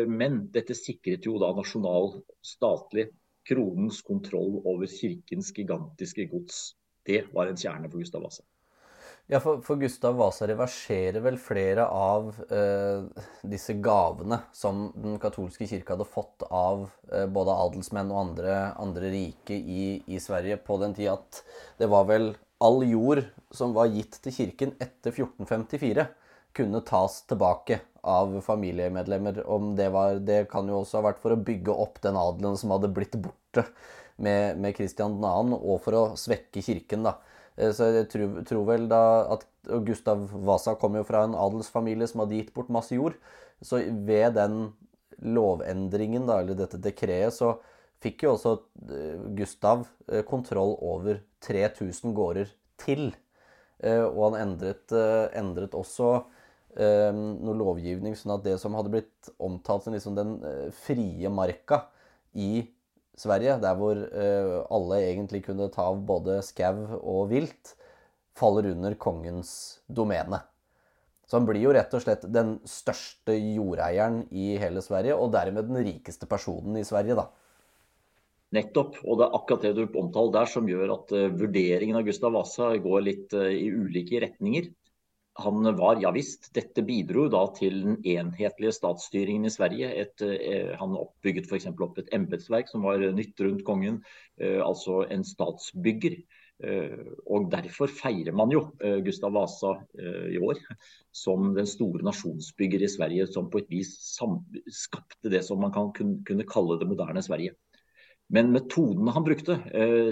Men 0.08 0.46
dette 0.52 0.76
sikret 0.76 1.28
jo 1.28 1.38
da 1.40 1.50
nasjonal, 1.56 2.14
statlig, 2.44 3.10
kronens 3.48 4.02
kontroll 4.06 4.60
over 4.64 4.88
kirkens 4.88 5.52
gigantiske 5.56 6.28
gods. 6.32 6.64
Det 7.08 7.26
var 7.34 7.50
en 7.50 7.60
kjerne 7.60 7.90
for 7.90 8.04
Gustav 8.04 8.24
Vasa. 8.26 8.44
Ja, 9.32 9.40
for, 9.40 9.62
for, 9.64 9.80
Gustav 9.80 10.18
Vasa 10.20 10.48
reverserer 10.50 11.22
vel 11.24 11.38
flere 11.40 11.86
av 11.88 12.34
eh, 12.52 13.22
disse 13.48 13.78
gavene 13.80 14.42
som 14.54 14.90
den 14.98 15.16
katolske 15.22 15.68
kirke 15.70 15.94
hadde 15.94 16.08
fått 16.10 16.44
av 16.50 16.88
eh, 17.14 17.28
både 17.32 17.56
adelsmenn 17.66 18.12
og 18.12 18.22
andre, 18.26 18.56
andre 18.82 19.12
rike 19.14 19.56
i, 19.56 19.86
i, 20.04 20.20
Sverige 20.20 20.58
på 20.66 20.80
den 20.82 20.98
tid 20.98 21.14
at 21.14 21.44
det 21.80 21.88
var 21.94 22.10
vel 22.10 22.34
all 22.62 22.82
jord 22.84 23.24
som 23.56 23.72
var 23.78 23.94
gitt 23.94 24.20
til 24.26 24.36
kirken 24.36 24.76
etter 24.82 25.14
1454, 25.14 26.10
kunne 26.58 26.82
tas 26.86 27.22
tilbake 27.30 27.80
av 28.02 28.42
familiemedlemmer. 28.42 29.44
Om 29.48 29.76
det 29.76 29.90
var 29.94 30.20
Det 30.20 30.46
kan 30.52 30.68
jo 30.68 30.82
også 30.82 31.00
ha 31.00 31.10
vært 31.12 31.22
for 31.22 31.34
å 31.36 31.42
bygge 31.50 31.74
opp 31.74 32.02
den 32.04 32.18
adelen 32.18 32.58
som 32.58 32.74
hadde 32.74 32.92
blitt 32.94 33.18
borte 33.22 33.66
med, 34.22 34.58
med 34.62 34.76
Kristian 34.78 35.20
2., 35.22 35.60
og 35.60 35.82
for 35.84 35.98
å 35.98 36.04
svekke 36.20 36.64
kirken, 36.66 37.06
da. 37.08 37.18
Så 37.62 37.90
jeg 37.92 38.08
tror, 38.10 38.38
tror, 38.48 38.64
vel 38.66 38.88
da 38.90 39.02
at 39.36 39.44
Gustav 39.86 40.24
Vasa 40.48 40.74
kom 40.80 40.96
jo 40.98 41.04
fra 41.06 41.26
en 41.28 41.36
adelsfamilie 41.38 42.08
som 42.10 42.24
hadde 42.24 42.40
gitt 42.40 42.54
bort 42.56 42.72
masse 42.74 42.96
jord. 42.96 43.18
Så 43.62 43.82
ved 44.08 44.38
den 44.40 44.72
lovendringen, 45.22 46.26
da, 46.30 46.40
eller 46.42 46.58
dette 46.58 46.80
dekretet, 46.82 47.36
så 47.36 47.58
fikk 48.02 48.26
jo 48.26 48.34
også 48.34 48.56
Gustav 49.38 49.84
kontroll 50.30 50.74
over 50.80 51.20
3000 51.46 52.16
gårder 52.18 52.50
til. 52.82 53.12
Og 53.84 54.22
han 54.30 54.40
endret, 54.40 54.96
endret 55.38 55.76
også 55.78 56.14
eh, 56.16 56.41
noe 56.76 57.58
lovgivning, 57.58 58.16
sånn 58.16 58.36
at 58.38 58.46
det 58.46 58.58
som 58.62 58.76
hadde 58.78 58.94
blitt 58.94 59.32
omtalt 59.42 59.86
som 59.86 59.96
liksom 59.96 60.16
den 60.18 60.38
eh, 60.48 60.70
frie 60.84 61.32
marka 61.32 61.84
i 62.32 62.64
Sverige, 63.18 63.58
der 63.62 63.76
hvor 63.78 63.98
eh, 63.98 64.54
alle 64.72 65.02
egentlig 65.10 65.44
kunne 65.50 65.70
ta 65.74 65.90
av 65.92 66.00
både 66.08 66.40
skau 66.46 67.02
og 67.02 67.28
vilt, 67.34 67.76
faller 68.38 68.72
under 68.72 68.96
kongens 68.96 69.82
domene. 69.92 70.40
Så 71.28 71.38
han 71.38 71.48
blir 71.48 71.62
jo 71.64 71.74
rett 71.76 71.92
og 71.96 72.04
slett 72.04 72.24
den 72.32 72.58
største 72.68 73.36
jordeieren 73.36 74.24
i 74.32 74.56
hele 74.60 74.84
Sverige, 74.84 75.16
og 75.20 75.32
dermed 75.36 75.68
den 75.68 75.84
rikeste 75.84 76.28
personen 76.28 76.80
i 76.80 76.88
Sverige, 76.88 77.20
da. 77.20 77.28
Nettopp. 78.52 78.98
Og 79.06 79.20
det 79.20 79.28
er 79.28 79.36
akkurat 79.38 79.64
det 79.64 79.76
du 79.78 80.00
omtaler 80.00 80.34
der 80.42 80.50
som 80.52 80.68
gjør 80.68 80.92
at 80.98 81.14
uh, 81.16 81.30
vurderingen 81.32 81.96
av 81.96 82.04
Gustav 82.04 82.34
Vasa 82.36 82.74
går 82.84 83.06
litt 83.06 83.36
i 83.36 83.70
ulike 83.72 84.20
retninger 84.26 84.68
han 85.44 85.66
var, 85.78 86.00
ja 86.02 86.12
visst, 86.16 86.50
dette 86.56 86.84
bidro 86.86 87.28
da 87.32 87.44
til 87.56 87.82
den 87.86 87.98
enhetlige 88.08 88.74
statsstyringen 88.76 89.48
i 89.48 89.54
Sverige. 89.54 89.90
Et, 90.04 90.24
eh, 90.26 90.74
han 90.80 90.98
oppbygget 90.98 91.50
f.eks. 91.50 91.70
opp 91.72 91.98
et 92.02 92.12
embetsverk 92.16 92.70
som 92.72 92.86
var 92.88 93.04
nytt 93.16 93.42
rundt 93.44 93.66
kongen, 93.68 94.02
eh, 94.40 94.60
altså 94.64 95.02
en 95.12 95.26
statsbygger. 95.28 96.20
Eh, 96.62 97.10
og 97.26 97.50
Derfor 97.54 97.90
feirer 97.90 98.36
man 98.38 98.54
jo 98.54 98.68
Gustav 99.06 99.34
Vasa 99.34 99.74
i 100.30 100.38
år 100.38 100.62
som 101.24 101.56
den 101.58 101.68
store 101.68 102.06
nasjonsbygger 102.06 102.86
i 102.86 102.92
Sverige, 102.92 103.26
som 103.28 103.50
på 103.50 103.64
et 103.64 103.74
vis 103.74 103.96
skapte 104.06 105.34
det 105.34 105.42
som 105.48 105.60
man 105.62 105.74
kan 105.74 105.92
kunne 105.96 106.48
kalle 106.48 106.78
det 106.80 106.90
moderne 106.90 107.26
Sverige. 107.26 107.58
Men 108.32 108.54
metodene 108.54 109.12
han 109.12 109.26
brukte, 109.28 109.58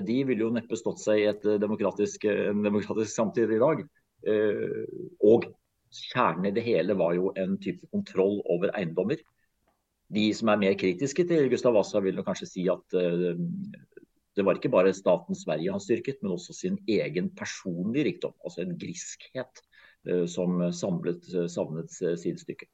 de 0.04 0.16
ville 0.28 0.44
jo 0.44 0.52
neppe 0.52 0.76
stått 0.76 1.00
seg 1.00 1.22
i 1.22 1.30
et 1.30 1.46
demokratisk, 1.62 2.26
en 2.28 2.66
demokratisk 2.66 3.14
samtid 3.14 3.54
i 3.56 3.62
dag. 3.62 3.86
Eh, 4.28 4.86
og 5.24 5.48
kjernen 6.12 6.50
i 6.50 6.54
det 6.56 6.64
hele 6.66 6.96
var 7.00 7.16
jo 7.18 7.34
en 7.40 7.58
type 7.62 7.88
kontroll 7.94 8.40
over 8.52 8.74
eiendommer. 8.78 9.22
De 10.14 10.26
som 10.34 10.52
er 10.52 10.62
mer 10.62 10.78
kritiske 10.80 11.26
til 11.30 11.50
Gustav 11.52 11.76
Vasa, 11.78 12.02
vil 12.04 12.22
kanskje 12.26 12.50
si 12.50 12.66
at 12.72 12.98
eh, 12.98 13.38
det 14.38 14.46
var 14.46 14.58
ikke 14.58 14.72
bare 14.72 14.96
staten 14.96 15.36
Sverige 15.36 15.74
han 15.74 15.84
styrket, 15.84 16.22
men 16.22 16.36
også 16.36 16.56
sin 16.56 16.78
egen 16.88 17.32
personlige 17.36 18.12
rikdom. 18.12 18.36
Altså 18.44 18.64
en 18.64 18.78
griskhet 18.80 19.64
eh, 20.08 20.26
som 20.30 20.62
samlet, 20.74 21.26
savnet 21.52 21.92
sidestykke. 21.94 22.70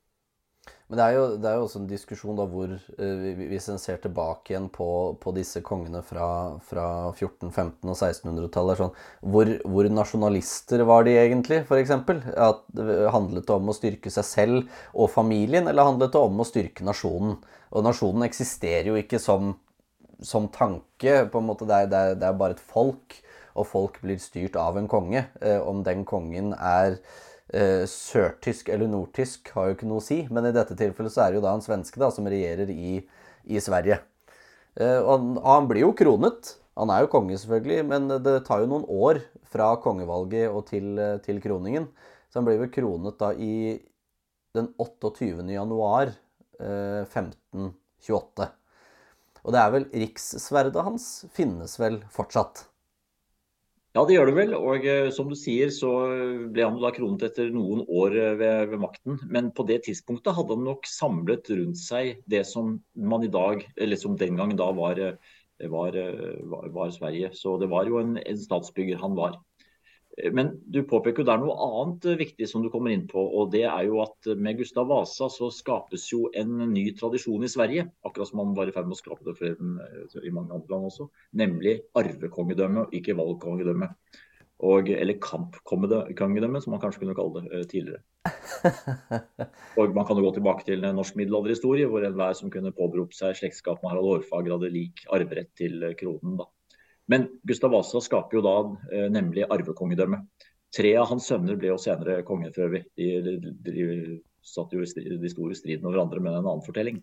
Men 0.85 0.99
det 0.99 1.05
er, 1.05 1.15
jo, 1.15 1.21
det 1.41 1.49
er 1.49 1.55
jo 1.57 1.63
også 1.65 1.79
en 1.81 1.87
diskusjon 1.89 2.37
da 2.37 2.43
hvor, 2.45 2.69
eh, 3.01 3.39
hvis 3.49 3.71
en 3.73 3.79
ser 3.81 3.97
tilbake 4.03 4.51
igjen 4.51 4.67
på, 4.69 4.87
på 5.17 5.31
disse 5.33 5.63
kongene 5.65 6.03
fra, 6.05 6.27
fra 6.61 6.85
14-, 7.09 7.49
15- 7.49 7.89
og 7.89 7.95
1600-tallet 7.95 8.81
sånn, 8.83 8.93
hvor, 9.25 9.49
hvor, 9.65 9.89
nasjonalister 9.89 10.85
var 10.85 11.07
de 11.07 11.17
egentlig, 11.17 11.63
f.eks.? 11.65 11.95
At 12.37 12.61
Handlet 13.15 13.49
det 13.49 13.57
om 13.57 13.73
å 13.73 13.77
styrke 13.77 14.13
seg 14.13 14.29
selv 14.29 14.79
og 14.93 15.09
familien, 15.15 15.65
eller 15.71 15.89
handlet 15.89 16.13
det 16.13 16.21
om 16.21 16.45
å 16.45 16.45
styrke 16.45 16.85
nasjonen? 16.85 17.39
Og 17.73 17.85
nasjonen 17.89 18.29
eksisterer 18.29 18.91
jo 18.91 19.01
ikke 19.01 19.17
som, 19.21 19.55
som 20.21 20.51
tanke. 20.53 21.23
på 21.31 21.41
en 21.41 21.49
måte, 21.49 21.65
det 21.65 21.81
er, 21.81 21.89
det, 21.89 21.97
er, 22.11 22.19
det 22.21 22.29
er 22.29 22.41
bare 22.45 22.59
et 22.59 22.61
folk, 22.61 23.17
og 23.57 23.71
folk 23.71 23.97
blir 24.05 24.21
styrt 24.21 24.59
av 24.61 24.77
en 24.77 24.91
konge. 24.91 25.25
Eh, 25.41 25.57
om 25.65 25.81
den 25.81 26.05
kongen 26.05 26.53
er 26.53 26.99
eh, 26.99 27.34
sørtysk 27.45 28.71
eller 28.73 28.89
nordtysk 28.89 29.51
har 29.53 29.69
jo 29.69 29.75
ikke 29.75 29.87
noe 29.89 30.01
å 30.01 30.05
si, 30.05 30.23
men 30.33 30.47
i 30.49 30.53
dette 30.55 30.75
tilfellet 30.79 31.13
så 31.13 31.25
er 31.25 31.31
det 31.31 31.39
jo 31.39 31.45
da 31.45 31.53
en 31.53 31.63
svenske 31.63 32.01
da, 32.01 32.09
som 32.11 32.25
regjerer 32.25 32.71
i, 32.73 32.97
i 33.45 33.61
Sverige. 33.61 33.99
Eh, 34.75 34.99
og 34.99 35.11
han, 35.11 35.29
han, 35.43 35.69
blir 35.69 35.85
jo 35.85 35.93
kronet. 35.97 36.55
Han 36.75 36.91
er 36.91 37.05
jo 37.05 37.11
konge, 37.13 37.37
selvfølgelig, 37.39 37.85
men 37.87 38.09
det 38.25 38.41
tar 38.47 38.63
jo 38.63 38.71
noen 38.71 38.87
år 38.91 39.21
fra 39.47 39.71
kongevalget 39.83 40.51
og 40.51 40.65
til, 40.67 40.99
til 41.23 41.39
kroningen. 41.43 41.87
Så 42.27 42.41
han 42.41 42.47
blir 42.49 42.59
vel 42.59 42.73
kronet 42.73 43.15
da 43.21 43.31
i 43.39 43.77
den 44.55 44.71
28. 44.81 45.45
januar 45.55 46.11
eh, 46.59 47.03
1528. 47.07 48.49
Og 49.45 49.53
det 49.53 49.61
er 49.61 49.73
vel 49.75 49.89
rikssverdet 49.93 50.83
hans 50.87 51.09
finnes 51.35 51.77
vel 51.79 52.01
fortsatt? 52.11 52.65
Ja, 53.95 54.01
det 54.03 54.17
gjør 54.17 54.27
det 54.27 54.35
vel. 54.35 54.53
Og 54.59 54.85
eh, 54.91 55.07
som 55.15 55.29
du 55.31 55.37
sier, 55.39 55.69
så 55.71 55.89
ble 56.51 56.65
han 56.65 56.81
da 56.81 56.91
kronet 56.91 57.21
etter 57.29 57.47
noen 57.53 57.85
år 57.87 58.17
eh, 58.19 58.33
ved, 58.41 58.65
ved, 58.73 58.81
makten. 58.81 59.21
Men 59.31 59.53
på 59.55 59.63
det 59.69 59.85
tidspunktet 59.85 60.35
hadde 60.35 60.57
han 60.57 60.67
nok 60.67 60.89
samlet 60.89 61.47
rundt 61.53 61.79
seg 61.79 62.19
det 62.27 62.43
som 62.49 62.75
man 62.99 63.23
i 63.23 63.31
dag, 63.31 63.63
eller 63.79 63.99
som 64.01 64.17
den 64.19 64.35
gang 64.35 64.51
da 64.59 64.67
var, 64.75 64.99
eh, 64.99 65.15
var, 65.71 65.95
var, 66.51 66.67
var 66.75 66.91
Sverige. 66.91 67.31
Så 67.39 67.55
det 67.61 67.71
var 67.71 67.87
jo 67.87 68.01
en, 68.01 68.17
en 68.19 68.41
statsbygger 68.41 68.99
han 68.99 69.15
var. 69.15 69.39
Men 70.31 70.53
du 70.71 70.79
påpeker 70.87 71.25
jo 71.25 71.31
er 71.33 71.41
noe 71.41 71.55
annet 71.59 72.05
viktig 72.21 72.47
som 72.47 72.63
du 72.63 72.69
kommer 72.71 72.93
inn 72.93 73.03
på. 73.09 73.19
og 73.19 73.51
det 73.51 73.65
er 73.67 73.87
jo 73.89 73.99
at 74.03 74.29
Med 74.39 74.61
Gustav 74.61 74.87
Vasa 74.87 75.27
så 75.31 75.49
skapes 75.51 76.07
jo 76.11 76.29
en 76.33 76.57
ny 76.71 76.85
tradisjon 76.95 77.43
i 77.43 77.51
Sverige. 77.51 77.89
Akkurat 78.07 78.29
som 78.29 78.39
man 78.39 78.55
var 78.55 78.71
i 78.71 78.75
ferd 78.75 78.87
med 78.87 78.95
å 78.95 79.01
skape 79.01 79.27
det 79.27 79.35
for, 79.39 79.59
i 80.23 80.31
mange 80.31 80.55
andre 80.55 80.71
land 80.71 80.87
også. 80.91 81.09
Nemlig 81.35 81.81
arvekongedømme, 81.99 82.87
ikke 82.95 83.17
valgkongedømme. 83.19 83.91
Og, 84.63 84.87
eller 84.87 85.19
kampkongedømme, 85.19 86.61
som 86.63 86.71
man 86.71 86.79
kanskje 86.79 87.01
kunne 87.03 87.17
kalle 87.17 87.43
det 87.43 87.65
tidligere. 87.73 87.99
Og 89.79 89.91
Man 89.93 90.07
kan 90.07 90.15
jo 90.15 90.23
gå 90.23 90.31
tilbake 90.37 90.63
til 90.63 90.85
norsk 90.95 91.17
middelalderhistorie, 91.19 91.89
hvor 91.91 92.07
enhver 92.07 92.37
som 92.39 92.53
kunne 92.53 92.71
påberope 92.75 93.17
seg 93.17 93.35
slektskap 93.35 93.83
med 93.83 93.91
Harald 93.91 94.13
Hårfagre, 94.13 94.55
hadde 94.55 94.71
lik 94.71 95.03
arverett 95.11 95.51
til 95.59 95.83
kronen. 95.99 96.39
da. 96.39 96.47
Men 97.11 97.27
Gustav 97.43 97.73
Vasa 97.73 98.01
skaper 98.01 98.39
jo 98.39 98.43
da 98.45 98.55
eh, 98.91 99.09
nemlig 99.13 99.45
arvekongedømme. 99.49 100.21
Tre 100.75 100.93
av 100.99 101.09
hans 101.11 101.27
sønner 101.29 101.57
ble 101.59 101.69
jo 101.71 101.79
senere 101.79 102.23
konger 102.27 102.53
for 102.55 102.67
øvrig. 102.67 102.83
De, 102.97 103.35
de, 103.65 104.21
satt 104.45 104.73
jo 104.73 104.83
de 104.83 105.15
i 105.29 105.57
striden 105.57 105.85
over 105.85 105.95
hverandre 105.95 106.21
med 106.21 106.33
en 106.33 106.43
annen 106.43 106.65
fortelling. 106.65 106.99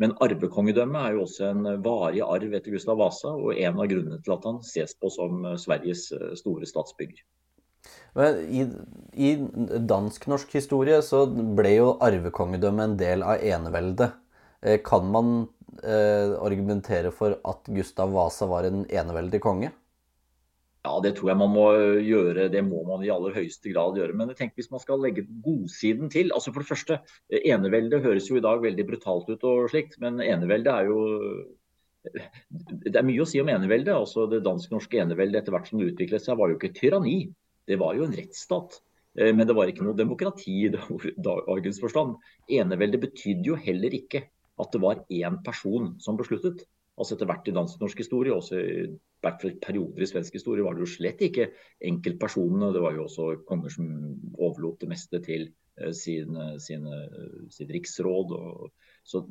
Men 0.00 0.12
arvekongedømme 0.20 1.00
er 1.06 1.14
jo 1.16 1.22
også 1.24 1.52
en 1.52 1.68
varig 1.84 2.20
arv 2.24 2.56
etter 2.58 2.74
Gustav 2.74 2.98
Vasa, 3.00 3.32
og 3.32 3.56
en 3.56 3.80
av 3.80 3.88
grunnene 3.88 4.20
til 4.24 4.34
at 4.34 4.44
han 4.48 4.60
ses 4.66 4.92
på 5.00 5.12
som 5.12 5.44
eh, 5.44 5.58
Sveriges 5.60 6.10
eh, 6.16 6.34
store 6.40 6.68
statsbygger. 6.68 7.24
Men 8.16 8.40
I, 8.50 8.64
i 9.14 9.30
dansk-norsk 9.88 10.56
historie 10.58 10.98
så 11.06 11.22
ble 11.28 11.76
jo 11.76 11.90
arvekongedømmet 12.02 12.88
en 12.88 12.96
del 13.00 13.24
av 13.24 13.44
eneveldet. 13.44 14.16
Kan 14.84 15.10
man 15.12 15.32
eh, 15.82 16.36
argumentere 16.40 17.12
for 17.14 17.36
at 17.44 17.68
Gustav 17.72 18.14
Vasa 18.14 18.48
var 18.50 18.68
en 18.68 18.84
eneveldig 18.88 19.40
konge? 19.44 19.72
Ja, 20.86 20.92
det 21.02 21.16
tror 21.16 21.32
jeg 21.32 21.40
man 21.40 21.50
må 21.50 21.66
gjøre. 22.06 22.46
Det 22.52 22.62
må 22.62 22.84
man 22.86 23.02
i 23.02 23.10
aller 23.10 23.34
høyeste 23.34 23.72
grad 23.72 23.98
gjøre. 23.98 24.14
Men 24.14 24.30
jeg 24.30 24.38
tenker 24.38 24.60
hvis 24.60 24.70
man 24.70 24.82
skal 24.82 25.02
legge 25.02 25.26
godsiden 25.42 26.12
til 26.12 26.30
altså 26.34 26.52
For 26.54 26.62
det 26.62 26.70
første, 26.70 26.98
enevelde 27.40 28.02
høres 28.04 28.28
jo 28.30 28.38
i 28.38 28.44
dag 28.44 28.62
veldig 28.62 28.86
brutalt 28.86 29.32
ut 29.32 29.46
og 29.50 29.66
slikt, 29.72 29.98
men 30.02 30.22
enevelde 30.22 30.70
er 30.70 30.92
jo 30.92 31.00
Det 32.86 32.94
er 32.94 33.06
mye 33.06 33.24
å 33.24 33.26
si 33.26 33.42
om 33.42 33.50
enevelde. 33.50 33.96
altså 33.96 34.28
Det 34.30 34.44
dansk-norske 34.46 35.02
eneveldet 35.02 35.42
etter 35.42 35.56
hvert 35.56 35.66
som 35.72 35.82
det 35.82 35.90
utviklet 35.90 36.22
seg, 36.22 36.38
var 36.38 36.52
jo 36.52 36.60
ikke 36.60 36.74
tyranni. 36.78 37.18
Det 37.66 37.80
var 37.82 37.98
jo 37.98 38.06
en 38.06 38.14
rettsstat. 38.14 38.78
Eh, 39.18 39.34
men 39.34 39.48
det 39.48 39.56
var 39.58 39.66
ikke 39.72 39.82
noe 39.88 39.98
demokrati 39.98 40.54
i 40.68 40.72
dagens 41.30 41.82
forstand. 41.82 42.14
Eneveldet 42.46 43.02
betydde 43.08 43.50
jo 43.50 43.58
heller 43.58 43.98
ikke 43.98 44.28
at 44.62 44.72
det 44.72 44.80
var 44.82 45.04
én 45.12 45.42
person 45.44 45.94
som 46.00 46.18
besluttet. 46.18 46.64
Altså 46.96 47.14
Etter 47.14 47.28
hvert 47.28 47.48
i 47.50 47.52
dansk-norsk 47.52 47.98
historie, 48.00 48.32
også 48.32 48.56
i 48.56 48.86
hvert 49.24 49.42
fall 49.42 49.56
perioder 49.60 50.04
i 50.04 50.08
svensk 50.08 50.38
historie, 50.38 50.64
var 50.64 50.76
det 50.76 50.86
jo 50.86 50.94
slett 50.94 51.20
ikke 51.24 51.50
enkeltpersonene. 51.84 52.72
Det 52.72 52.80
var 52.80 52.96
jo 52.96 53.04
også 53.04 53.28
konger 53.48 53.74
som 53.74 53.90
overlot 54.32 54.80
det 54.80 54.88
meste 54.94 55.20
til 55.24 55.50
uh, 55.82 55.92
sin, 55.92 56.38
sine, 56.62 57.00
sitt 57.52 57.72
riksråd. 57.76 58.32
Og, 58.32 58.70
så 59.04 59.26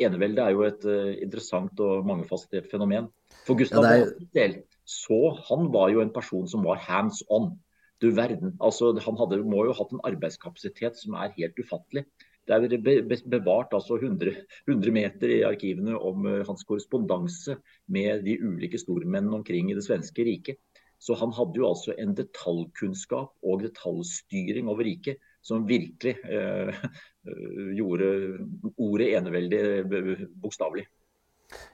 Eneveldet 0.00 0.46
er 0.46 0.56
jo 0.56 0.64
et 0.64 0.86
uh, 0.88 1.12
interessant 1.20 1.84
og 1.84 2.08
mangefasettert 2.08 2.70
fenomen. 2.72 3.10
For 3.44 3.58
Gustav 3.60 3.84
ja, 3.84 4.06
er... 4.06 4.14
del, 4.36 4.56
så 4.88 5.34
han 5.50 5.68
var 5.74 5.92
jo 5.92 6.00
en 6.00 6.14
person 6.14 6.48
som 6.48 6.64
var 6.64 6.80
hands 6.88 7.20
on. 7.28 7.52
Du 8.00 8.08
verden. 8.16 8.56
altså 8.64 8.94
Han 9.04 9.18
hadde, 9.20 9.42
må 9.44 9.66
jo 9.66 9.74
ha 9.74 9.82
hatt 9.82 9.92
en 9.92 10.00
arbeidskapasitet 10.08 10.96
som 10.96 11.20
er 11.20 11.34
helt 11.36 11.58
ufattelig. 11.60 12.06
Det 12.48 12.56
er 12.56 13.24
bevart 13.30 13.74
altså 13.76 13.98
100, 14.00 14.32
100 14.66 14.94
meter 14.94 15.32
i 15.32 15.42
arkivene 15.46 15.96
om 15.98 16.24
uh, 16.26 16.40
hans 16.48 16.64
korrespondanse 16.66 17.58
med 17.92 18.24
de 18.26 18.38
ulike 18.42 18.80
stormennene 18.80 19.40
omkring 19.42 19.70
i 19.70 19.76
det 19.78 19.84
svenske 19.86 20.24
riket. 20.26 20.60
Så 21.00 21.16
han 21.16 21.32
hadde 21.32 21.56
jo 21.56 21.68
altså 21.68 21.94
en 21.96 22.12
detaljkunnskap 22.16 23.32
og 23.40 23.62
detaljstyring 23.64 24.68
over 24.68 24.84
riket 24.84 25.20
som 25.40 25.64
virkelig 25.64 26.18
eh, 26.28 26.80
gjorde 27.78 28.08
ordet 28.76 29.06
eneveldig 29.16 29.62
bokstavelig. 30.42 30.84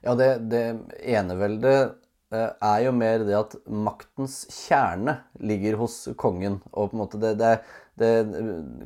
Ja, 0.06 0.14
det, 0.14 0.28
det 0.52 0.62
eneveldet 1.02 1.96
er 2.34 2.80
jo 2.82 2.92
mer 2.96 3.22
det 3.26 3.36
at 3.38 3.54
maktens 3.70 4.40
kjerne 4.50 5.18
ligger 5.38 5.78
hos 5.82 6.08
kongen. 6.18 6.60
Og 6.72 6.90
på 6.90 6.96
en 6.96 7.02
måte 7.04 7.20
det, 7.22 7.34
det, 7.38 7.52
det 8.00 8.12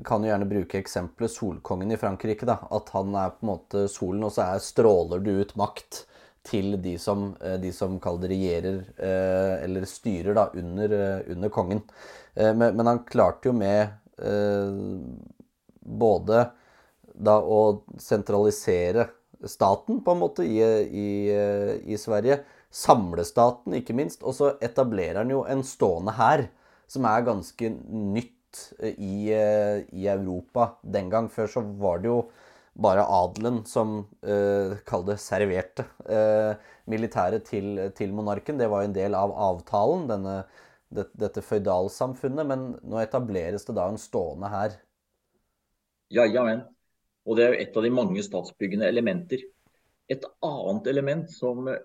kan 0.07 0.23
jo 0.23 0.31
gjerne 0.31 0.49
bruke 0.51 0.81
eksempelet 0.81 1.33
solkongen 1.33 1.95
i 1.95 1.99
Frankrike. 2.01 2.49
da, 2.49 2.59
At 2.71 2.93
han 2.97 3.15
er 3.17 3.33
på 3.35 3.45
en 3.45 3.53
måte 3.55 3.87
solen, 3.93 4.27
og 4.29 4.35
så 4.37 4.47
er, 4.47 4.65
stråler 4.65 5.25
du 5.25 5.33
ut 5.41 5.57
makt 5.61 6.05
til 6.47 6.77
de 6.81 6.95
som, 6.99 7.35
de 7.61 7.73
som 7.73 7.99
regjerer 8.01 8.85
eller 9.61 9.85
styrer 9.85 10.37
da, 10.37 10.47
under, 10.57 10.95
under 11.29 11.53
kongen. 11.53 11.83
Men, 12.35 12.77
men, 12.77 12.87
han 12.87 13.03
klarte 13.05 13.51
jo 13.51 13.53
med 13.53 13.93
både 15.81 16.47
da 17.13 17.37
å 17.45 17.83
sentralisere 18.01 19.11
staten, 19.45 20.01
på 20.05 20.15
en 20.15 20.21
måte, 20.21 20.45
i, 20.45 20.61
i, 20.61 21.11
i 21.93 21.99
Sverige. 22.01 22.41
Samlestaten, 22.71 23.75
ikke 23.81 23.97
minst. 23.99 24.23
Og 24.23 24.37
så 24.37 24.55
etablerer 24.62 25.23
han 25.23 25.33
jo 25.33 25.43
en 25.49 25.65
stående 25.67 26.15
hær, 26.19 26.47
som 26.91 27.07
er 27.09 27.27
ganske 27.27 27.73
nytt 27.91 28.37
i, 28.83 29.31
i, 29.31 30.07
Europa 30.07 30.75
den 30.83 31.11
gang. 31.11 31.29
Før 31.31 31.50
så 31.50 31.65
var 31.83 32.03
det 32.03 32.11
jo 32.11 32.23
bare 32.81 33.05
adelen 33.05 33.61
som 33.67 34.00
eh, 34.23 34.79
kall 34.87 35.05
det 35.09 35.19
serverte 35.21 35.85
eh, 36.07 36.55
militæret 36.91 37.47
til, 37.50 37.91
til, 37.97 38.15
monarken. 38.15 38.59
Det 38.59 38.71
var 38.71 38.87
en 38.87 38.97
del 38.97 39.19
av 39.19 39.35
avtalen, 39.35 40.07
denne, 40.11 40.37
det, 40.95 41.09
dette 41.19 41.45
føydalsamfunnet. 41.45 42.47
Men 42.47 42.67
nå 42.83 43.03
etableres 43.03 43.67
det 43.67 43.77
da 43.79 43.91
en 43.91 44.00
stående 44.00 44.50
hær. 44.53 44.79
Ja, 46.11 46.27
ja, 46.27 46.47
men. 46.47 46.65
Og 47.27 47.37
det 47.37 47.45
er 47.45 47.53
jo 47.53 47.62
et 47.62 47.77
av 47.77 47.85
de 47.87 47.95
mange 47.95 48.23
statsbyggende 48.27 48.89
elementer. 48.91 49.43
Et 50.11 50.25
annet 50.43 50.89
element 50.91 51.31
som 51.31 51.69
eh, 51.71 51.83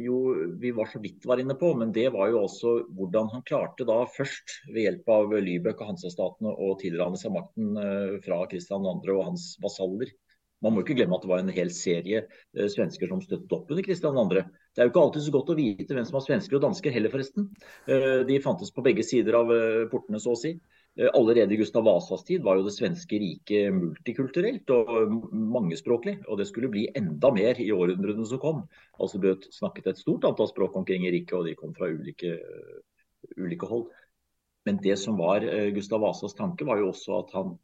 jo 0.00 0.34
vi 0.60 0.70
var 0.70 0.86
så 0.86 1.00
vidt 1.02 1.26
var 1.26 1.40
inne 1.40 1.54
på, 1.58 1.72
men 1.78 1.92
det 1.92 2.08
var 2.14 2.30
jo 2.32 2.42
også 2.44 2.74
hvordan 2.96 3.30
han 3.32 3.44
klarte 3.46 3.86
da 3.88 3.98
først 4.16 4.58
ved 4.70 4.86
hjelp 4.86 5.10
av 5.12 5.34
Lybøk 5.34 5.80
og 5.82 5.92
Hansastatene 5.92 6.52
å 6.52 6.76
tilrane 6.80 7.18
seg 7.20 7.34
makten 7.34 7.76
eh, 7.80 8.14
fra 8.24 8.42
Kristian 8.50 8.86
2. 8.86 8.94
og 9.16 9.26
hans 9.30 9.50
vasaller. 9.62 10.12
Man 10.64 10.72
må 10.72 10.82
ikke 10.82 10.96
glemme 10.96 11.18
at 11.18 11.26
det 11.26 11.30
var 11.30 11.42
en 11.42 11.52
hel 11.52 11.72
serie 11.74 12.24
eh, 12.24 12.70
svensker 12.72 13.10
som 13.10 13.20
støttet 13.24 13.52
opp 13.52 13.70
under 13.72 13.84
Kristian 13.86 14.16
2. 14.16 14.26
Det 14.40 14.82
er 14.82 14.88
jo 14.88 14.94
ikke 14.94 15.04
alltid 15.04 15.26
så 15.26 15.36
godt 15.36 15.52
å 15.52 15.58
vite 15.58 15.98
hvem 15.98 16.08
som 16.08 16.18
var 16.18 16.26
svensker 16.28 16.58
og 16.58 16.64
dansker 16.66 16.96
heller, 16.96 17.12
forresten. 17.12 17.50
De 17.86 18.40
fantes 18.44 18.72
på 18.72 18.84
begge 18.84 19.04
sider 19.06 19.38
av 19.38 19.52
portene, 19.92 20.20
så 20.20 20.34
å 20.34 20.40
si. 20.40 20.56
Eh, 20.96 21.10
allerede 21.12 21.54
i 21.54 21.56
Gustav 21.60 21.84
Vasas 21.84 22.24
tid 22.24 22.42
var 22.42 22.56
jo 22.56 22.64
det 22.64 22.72
svenske 22.72 23.18
riket 23.20 23.74
multikulturelt 23.76 24.70
og 24.72 25.12
mangespråklig. 25.32 26.16
Og 26.26 26.40
det 26.40 26.48
skulle 26.48 26.72
bli 26.72 26.86
enda 26.96 27.30
mer 27.36 27.60
i 27.60 27.68
århundrene 27.74 28.24
som 28.28 28.40
kom. 28.40 28.64
Altså 29.00 29.20
ble 29.20 29.36
snakket 29.52 29.92
et 29.92 30.00
stort 30.00 30.24
antall 30.28 30.48
språk 30.52 30.76
omkring 30.80 31.04
i 31.04 31.12
riket, 31.18 31.36
og 31.36 31.44
de 31.48 31.56
kom 31.58 31.76
fra 31.76 31.90
ulike, 31.92 32.38
ulike 33.36 33.68
hold. 33.68 33.90
Men 34.66 34.80
det 34.82 34.96
som 34.98 35.20
var 35.20 35.44
eh, 35.44 35.68
Gustav 35.76 36.00
Vasas 36.02 36.34
tanke, 36.34 36.66
var 36.66 36.80
jo 36.80 36.90
også 36.94 37.20
at 37.20 37.36
han 37.36 37.54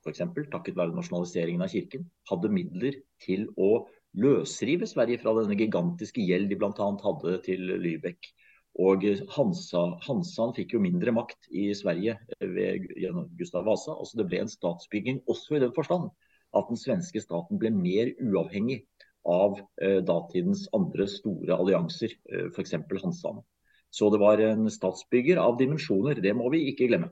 f.eks. 0.00 0.22
takket 0.50 0.76
være 0.76 0.96
nasjonaliseringen 0.96 1.62
av 1.62 1.70
kirken, 1.70 2.06
hadde 2.30 2.50
midler 2.52 2.98
til 3.20 3.46
å 3.60 3.86
løsrive 4.20 4.88
Sverige 4.90 5.20
fra 5.22 5.34
denne 5.36 5.54
gigantiske 5.58 6.24
gjeld 6.24 6.50
de 6.50 6.58
bl.a. 6.58 6.72
hadde 7.04 7.34
til 7.46 7.76
Lübeck. 7.78 8.32
Og 8.78 9.02
Hansa, 9.34 9.82
Hansan 10.06 10.54
fikk 10.56 10.76
jo 10.76 10.82
mindre 10.82 11.12
makt 11.12 11.48
i 11.50 11.70
Sverige 11.74 12.16
ved, 12.38 12.86
gjennom 12.94 13.26
Gustav 13.38 13.66
Vasa. 13.66 13.96
Altså 13.96 14.20
det 14.20 14.28
ble 14.30 14.44
en 14.44 14.52
statsbygging 14.52 15.22
også 15.28 15.58
i 15.58 15.62
den 15.64 15.74
forstand 15.76 16.08
at 16.56 16.70
den 16.70 16.78
svenske 16.78 17.22
staten 17.22 17.58
ble 17.60 17.70
mer 17.74 18.12
uavhengig 18.22 18.80
av 19.28 19.58
eh, 19.82 20.00
datidens 20.06 20.64
andre 20.74 21.06
store 21.10 21.58
allianser, 21.58 22.14
eh, 22.30 22.46
f.eks. 22.54 22.78
Hansan. 23.02 23.42
Så 23.90 24.08
det 24.10 24.20
var 24.22 24.40
en 24.42 24.70
statsbygger 24.70 25.40
av 25.42 25.58
dimensjoner. 25.58 26.22
Det 26.22 26.32
må 26.38 26.48
vi 26.54 26.64
ikke 26.70 26.88
glemme. 26.90 27.10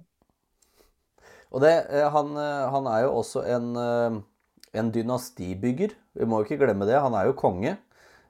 Og 1.50 1.62
det, 1.64 1.74
eh, 1.90 2.06
han, 2.12 2.34
eh, 2.36 2.66
han, 2.72 2.86
er 2.86 3.06
jo 3.06 3.16
også 3.22 3.42
en, 3.48 3.68
eh, 3.76 4.18
en 4.78 4.92
dynastibygger. 4.92 5.94
Vi 6.14 6.28
må 6.28 6.40
jo 6.40 6.48
ikke 6.48 6.60
glemme 6.64 6.86
det. 6.86 7.00
Han 7.00 7.14
er 7.14 7.28
jo 7.28 7.38
konge. 7.38 7.78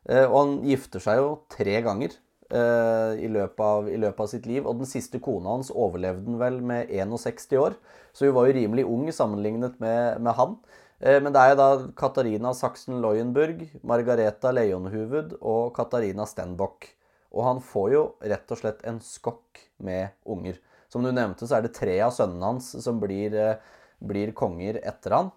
Og 0.09 0.37
han 0.39 0.53
gifter 0.65 1.03
seg 1.05 1.19
jo 1.21 1.33
tre 1.53 1.83
ganger. 1.85 2.15
Uh, 2.49 3.13
i, 3.21 3.27
løpet 3.29 3.61
av, 3.61 3.89
i, 3.93 3.99
løpet 4.01 4.23
av, 4.25 4.29
sitt 4.31 4.47
liv. 4.49 4.65
Og 4.65 4.79
den 4.81 4.89
siste 4.89 5.21
kona 5.21 5.53
hans 5.53 5.69
overlevde 5.69 6.25
den 6.25 6.39
vel 6.41 6.63
med 6.65 6.89
61 6.89 7.59
år, 7.61 7.75
så 8.17 8.25
hun 8.25 8.37
var 8.39 8.49
jo 8.49 8.55
rimelig 8.57 8.87
ung 8.89 9.11
sammenlignet 9.13 9.75
med, 9.83 10.23
med 10.25 10.33
han. 10.39 10.55
Uh, 11.03 11.19
men 11.21 11.35
det 11.35 11.43
er 11.43 11.53
jo 11.53 11.59
da 11.61 11.69
Katarina 11.99 12.55
Sachsen-Leuenburg, 12.57 13.67
Margareta 13.85 14.55
Leonhuvud 14.57 15.37
og 15.43 15.75
Katarina 15.77 16.25
Stenbock. 16.29 16.89
Og 17.37 17.45
han 17.45 17.61
får 17.61 17.91
jo 17.93 18.05
rett 18.25 18.57
og 18.57 18.63
slett 18.63 18.81
en 18.89 19.03
skokk 19.05 19.61
med 19.85 20.17
unger. 20.25 20.57
Som 20.89 21.05
du 21.05 21.13
nevnte, 21.13 21.45
så 21.45 21.59
er 21.59 21.67
det 21.67 21.77
tre 21.77 21.99
av 22.01 22.17
sønnene 22.17 22.55
hans 22.55 22.73
som 22.81 22.97
blir, 23.03 23.37
uh, 23.37 23.85
blir 24.01 24.33
konger 24.33 24.81
etter 24.89 25.19
han. 25.19 25.31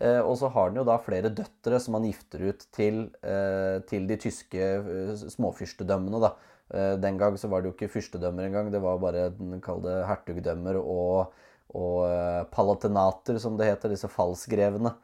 Eh, 0.00 0.20
og 0.24 0.38
så 0.40 0.48
har 0.48 0.70
han 0.70 0.78
jo 0.80 0.86
da 0.88 0.96
flere 1.04 1.30
døtre 1.36 1.78
som 1.82 1.98
han 1.98 2.06
gifter 2.08 2.46
ut 2.48 2.64
til, 2.72 3.02
eh, 3.22 3.76
til 3.88 4.06
de 4.08 4.16
tyske 4.16 4.58
eh, 4.58 5.12
småfyrstedømmene. 5.34 6.20
da. 6.22 6.32
Eh, 6.72 6.94
den 6.96 7.18
gang 7.20 7.36
så 7.38 7.50
var 7.52 7.60
det 7.60 7.68
jo 7.70 7.74
ikke 7.76 7.90
fyrstedømmer 7.92 8.48
engang, 8.48 8.70
det 8.72 8.80
var 8.80 9.00
bare 9.00 9.28
kall 9.64 9.82
det 9.84 9.98
hertugdømmer 10.08 10.78
og, 10.80 11.34
og 11.76 11.98
uh, 12.08 12.42
palatinater, 12.52 13.36
som 13.40 13.58
det 13.60 13.68
heter, 13.68 13.92
disse 13.92 14.08
falsgrevene. 14.12 14.94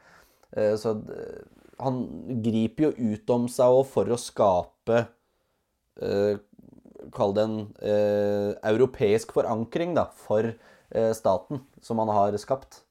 Uh, 0.57 0.75
så 0.81 0.97
han 1.79 2.01
griper 2.45 2.89
jo 2.89 3.13
ut 3.13 3.33
om 3.37 3.47
seg 3.53 3.77
òg 3.77 3.85
for 3.93 4.11
å 4.11 4.21
skape 4.21 5.05
Kall 7.15 7.33
det 7.35 7.43
en 7.43 7.57
europeisk 8.71 9.33
forankring 9.35 9.97
da, 9.97 10.05
for 10.15 10.47
staten 11.15 11.65
som 11.83 11.99
han 11.99 12.13
har 12.15 12.37
skapt. 12.39 12.85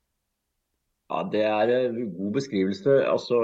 Ja, 1.08 1.22
Det 1.24 1.42
er 1.48 1.70
en 1.72 2.10
god 2.18 2.34
beskrivelse. 2.36 2.98
Altså, 3.08 3.38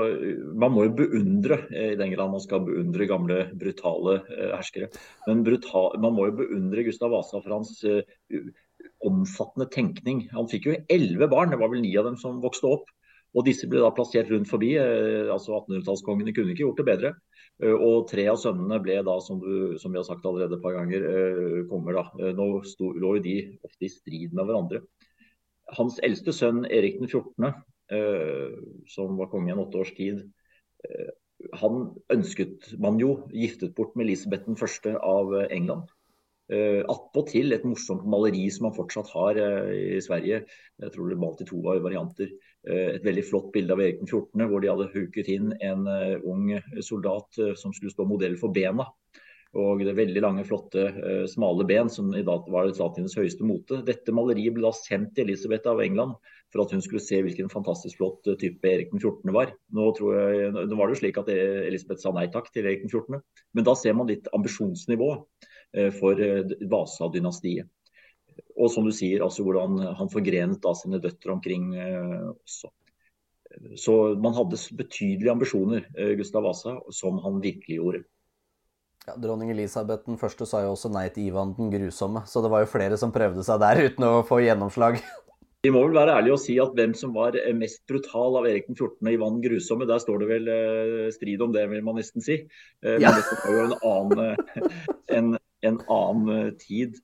man 0.59 0.73
må 0.75 0.83
jo 0.83 0.95
beundre, 0.97 1.61
eh, 1.71 1.93
i 1.93 1.99
den 1.99 2.11
grad 2.11 2.31
man 2.31 2.41
skal 2.43 2.65
beundre 2.65 3.07
gamle, 3.07 3.37
brutale 3.55 4.17
eh, 4.35 4.49
herskere. 4.51 4.89
Men 5.27 5.45
brutal, 5.47 5.95
man 6.03 6.11
må 6.17 6.27
jo 6.27 6.41
beundre 6.41 6.83
Gustav 6.83 7.13
Vasa 7.13 7.39
for 7.39 7.55
hans 7.55 7.77
uh, 7.87 8.01
omfattende 9.07 9.69
tenkning. 9.71 10.25
Han 10.35 10.49
fikk 10.51 10.67
jo 10.67 10.75
elleve 10.91 11.29
barn, 11.31 11.53
det 11.53 11.61
var 11.61 11.71
vel 11.71 11.85
ni 11.85 11.93
av 11.95 12.09
dem 12.09 12.17
som 12.19 12.41
vokste 12.43 12.67
opp. 12.67 12.91
Og 13.33 13.47
disse 13.47 13.69
ble 13.71 13.79
da 13.79 13.93
plassert 13.95 14.27
rundt 14.29 14.51
forbi. 14.51 14.75
Altså 14.77 15.55
1800-tallskongene 15.55 16.35
kunne 16.35 16.53
ikke 16.53 16.67
gjort 16.67 16.83
det 16.83 16.85
bedre. 16.91 17.13
Og 17.63 18.03
tre 18.11 18.27
av 18.29 18.37
sønnene 18.37 18.77
ble 18.83 18.99
da, 19.07 19.15
som, 19.25 19.39
du, 19.41 19.79
som, 19.81 19.89
vi 19.89 19.97
har 19.97 20.05
sagt 20.05 20.27
allerede 20.29 20.59
et 20.59 20.61
par 20.61 20.75
ganger, 20.75 21.07
konger. 21.71 21.97
da. 21.97 22.29
Nå 22.37 22.45
lå 22.61 23.15
jo 23.17 23.23
de 23.25 23.37
ofte 23.65 23.87
i 23.87 23.89
strid 23.89 24.37
med 24.37 24.45
hverandre 24.45 24.83
hans 25.77 25.99
eldste 26.05 26.33
sønn 26.35 26.63
Erik 26.69 26.99
den 27.01 27.09
14., 27.09 27.49
eh, 27.93 28.53
som 28.91 29.17
var 29.19 29.31
konge 29.31 29.51
i 29.51 29.55
en 29.55 29.63
åtte 29.63 29.81
års 29.83 29.93
tid, 29.97 30.23
eh, 30.87 31.11
han 31.59 31.89
ønsket 32.13 32.71
man 32.79 32.99
jo 33.01 33.25
giftet 33.33 33.75
bort 33.75 33.97
med 33.97 34.07
Elisabeth 34.07 34.47
den 34.47 34.59
første 34.59 34.95
av 34.95 35.33
England. 35.49 35.91
Uh, 36.51 36.83
Attpåtil 36.91 37.55
et 37.55 37.63
morsomt 37.65 38.03
maleri 38.07 38.43
som 38.51 38.67
han 38.67 38.75
fortsatt 38.75 39.09
har 39.15 39.37
i 39.71 39.99
Sverige. 40.03 40.41
Jeg 40.83 40.93
tror 40.93 41.09
det 41.09 41.17
malt 41.19 41.41
i 41.41 41.47
to 41.47 41.61
varianter. 41.63 42.29
Et 42.67 43.03
veldig 43.03 43.23
flott 43.27 43.47
bilde 43.55 43.73
av 43.73 43.81
Erik 43.81 44.01
den 44.01 44.11
14., 44.11 44.43
hvor 44.51 44.61
de 44.61 44.69
hadde 44.69 44.89
huket 44.91 45.31
inn 45.31 45.53
en 45.63 45.87
ung 46.27 46.51
soldat 46.83 47.39
som 47.59 47.73
skulle 47.75 47.95
stå 47.95 48.05
modell 48.07 48.35
for 48.39 48.55
bena. 48.55 48.85
Og 49.53 49.83
det 49.85 49.93
veldig 49.93 50.21
lange, 50.23 50.43
flotte, 50.47 50.83
uh, 50.97 51.25
smale 51.29 51.65
ben, 51.69 51.89
som 51.91 52.09
i 52.17 52.23
dag 52.25 52.47
var 52.49 52.71
statens 52.73 53.13
høyeste 53.19 53.45
mote. 53.45 53.83
Dette 53.85 54.13
maleriet 54.15 54.55
ble 54.55 54.65
da 54.65 54.71
sendt 54.73 55.13
til 55.13 55.27
Elisabeth 55.27 55.69
av 55.69 55.83
England 55.83 56.15
for 56.53 56.63
at 56.63 56.73
hun 56.73 56.81
skulle 56.81 57.01
se 57.03 57.19
hvilken 57.21 57.51
fantastisk 57.53 57.99
flott 58.01 58.25
uh, 58.31 58.37
type 58.39 58.65
Erik 58.65 58.89
den 58.93 59.01
14. 59.03 59.29
var. 59.35 59.53
Nå, 59.77 59.91
jeg, 60.09 60.49
nå 60.57 60.79
var 60.79 60.89
det 60.89 60.97
jo 60.97 61.01
slik 61.03 61.19
at 61.21 61.29
Elisabeth 61.33 62.01
sa 62.01 62.13
nei 62.15 62.25
takk 62.33 62.49
til 62.49 62.65
Erik 62.65 62.87
den 62.87 62.93
14., 62.93 63.21
men 63.53 63.67
da 63.67 63.75
ser 63.77 63.93
man 63.97 64.09
litt 64.09 64.29
ambisjonsnivå 64.33 65.09
for 65.97 66.19
Vasa-dynastiet. 66.69 67.69
Og 68.61 68.69
som 68.69 68.85
du 68.85 68.91
sier, 68.93 69.23
altså 69.25 69.45
hvordan 69.45 69.79
han 69.97 70.09
forgrenet 70.13 70.61
da 70.61 70.73
sine 70.77 70.99
døtre 71.01 71.33
omkring 71.33 71.71
også. 71.73 72.69
Så 73.81 73.95
man 74.21 74.37
hadde 74.37 74.59
betydelige 74.77 75.33
ambisjoner, 75.33 75.87
Gustav 76.17 76.45
Vasa, 76.45 76.75
som 76.93 77.17
han 77.25 77.41
virkelig 77.41 77.79
gjorde. 77.79 78.03
Ja, 79.03 79.17
Dronning 79.19 79.51
Elisabeth 79.51 80.05
den 80.07 80.15
første 80.19 80.45
sa 80.47 80.61
jo 80.63 80.77
også 80.77 80.87
nei 80.93 81.09
til 81.11 81.27
Ivan 81.27 81.51
den 81.57 81.71
grusomme, 81.73 82.21
så 82.29 82.39
det 82.43 82.51
var 82.53 82.63
jo 82.63 82.71
flere 82.71 82.95
som 82.99 83.11
prøvde 83.11 83.43
seg 83.43 83.59
der 83.59 83.81
uten 83.89 84.05
å 84.07 84.21
få 84.27 84.39
gjennomslag. 84.45 85.01
Vi 85.63 85.71
må 85.71 85.81
vel 85.85 85.95
være 85.95 86.15
ærlige 86.19 86.35
og 86.35 86.41
si 86.43 86.55
at 86.59 86.71
hvem 86.75 86.91
som 86.95 87.13
var 87.15 87.35
mest 87.55 87.81
brutal 87.87 88.35
av 88.39 88.47
Erik 88.47 88.69
den 88.69 88.77
14. 88.77 88.97
og 88.99 89.11
Ivan 89.11 89.37
den 89.37 89.45
grusomme, 89.45 89.87
der 89.87 89.99
står 90.03 90.23
det 90.23 90.27
vel 90.27 90.51
eh, 90.51 91.09
strid 91.15 91.43
om 91.43 91.55
det, 91.55 91.63
vil 91.71 91.83
man 91.87 91.99
nesten 91.99 92.23
si. 92.23 92.41
Eh, 92.83 92.95
men 92.97 93.05
ja. 93.05 93.13
dette 93.15 93.37
var 93.39 93.55
jo 93.55 93.65
en 93.65 93.75
annen, 93.91 94.71
en, 95.19 95.29
en 95.67 95.81
annen, 95.97 96.55
tid. 96.59 96.99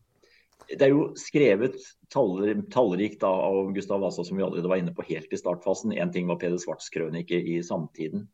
Det 0.70 0.86
er 0.86 0.92
jo 0.92 1.06
skrevet 1.20 1.80
taller, 2.12 2.52
tallrikt 2.72 3.24
av 3.28 3.72
Gustav 3.76 4.04
Vasa, 4.04 4.28
som 4.28 4.40
vi 4.40 4.44
allerede 4.44 4.72
var 4.72 4.84
inne 4.84 4.96
på 4.96 5.08
helt 5.08 5.32
i 5.32 5.40
startfasen. 5.40 5.96
Én 5.96 6.12
ting 6.16 6.28
var 6.32 6.40
Peder 6.44 6.60
Svarts 6.60 6.92
krønike 6.96 7.40
i 7.40 7.60
samtiden. 7.64 8.28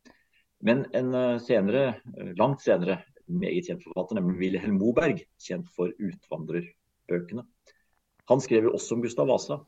Men 0.66 0.88
en 0.96 1.14
senere, 1.44 2.00
langt 2.34 2.66
senere, 2.66 2.98
meget 3.28 3.66
kjent 3.66 3.84
forfatter, 3.84 4.18
nemlig 4.18 4.38
Wilhelm 4.40 4.78
Moberg, 4.80 5.22
kjent 5.42 5.68
for 5.76 5.90
'Utvandrerbøkene'. 5.90 7.46
Han 8.28 8.40
skrev 8.40 8.68
jo 8.68 8.74
også 8.74 8.94
om 8.94 9.02
Gustav 9.02 9.28
Vasa. 9.28 9.58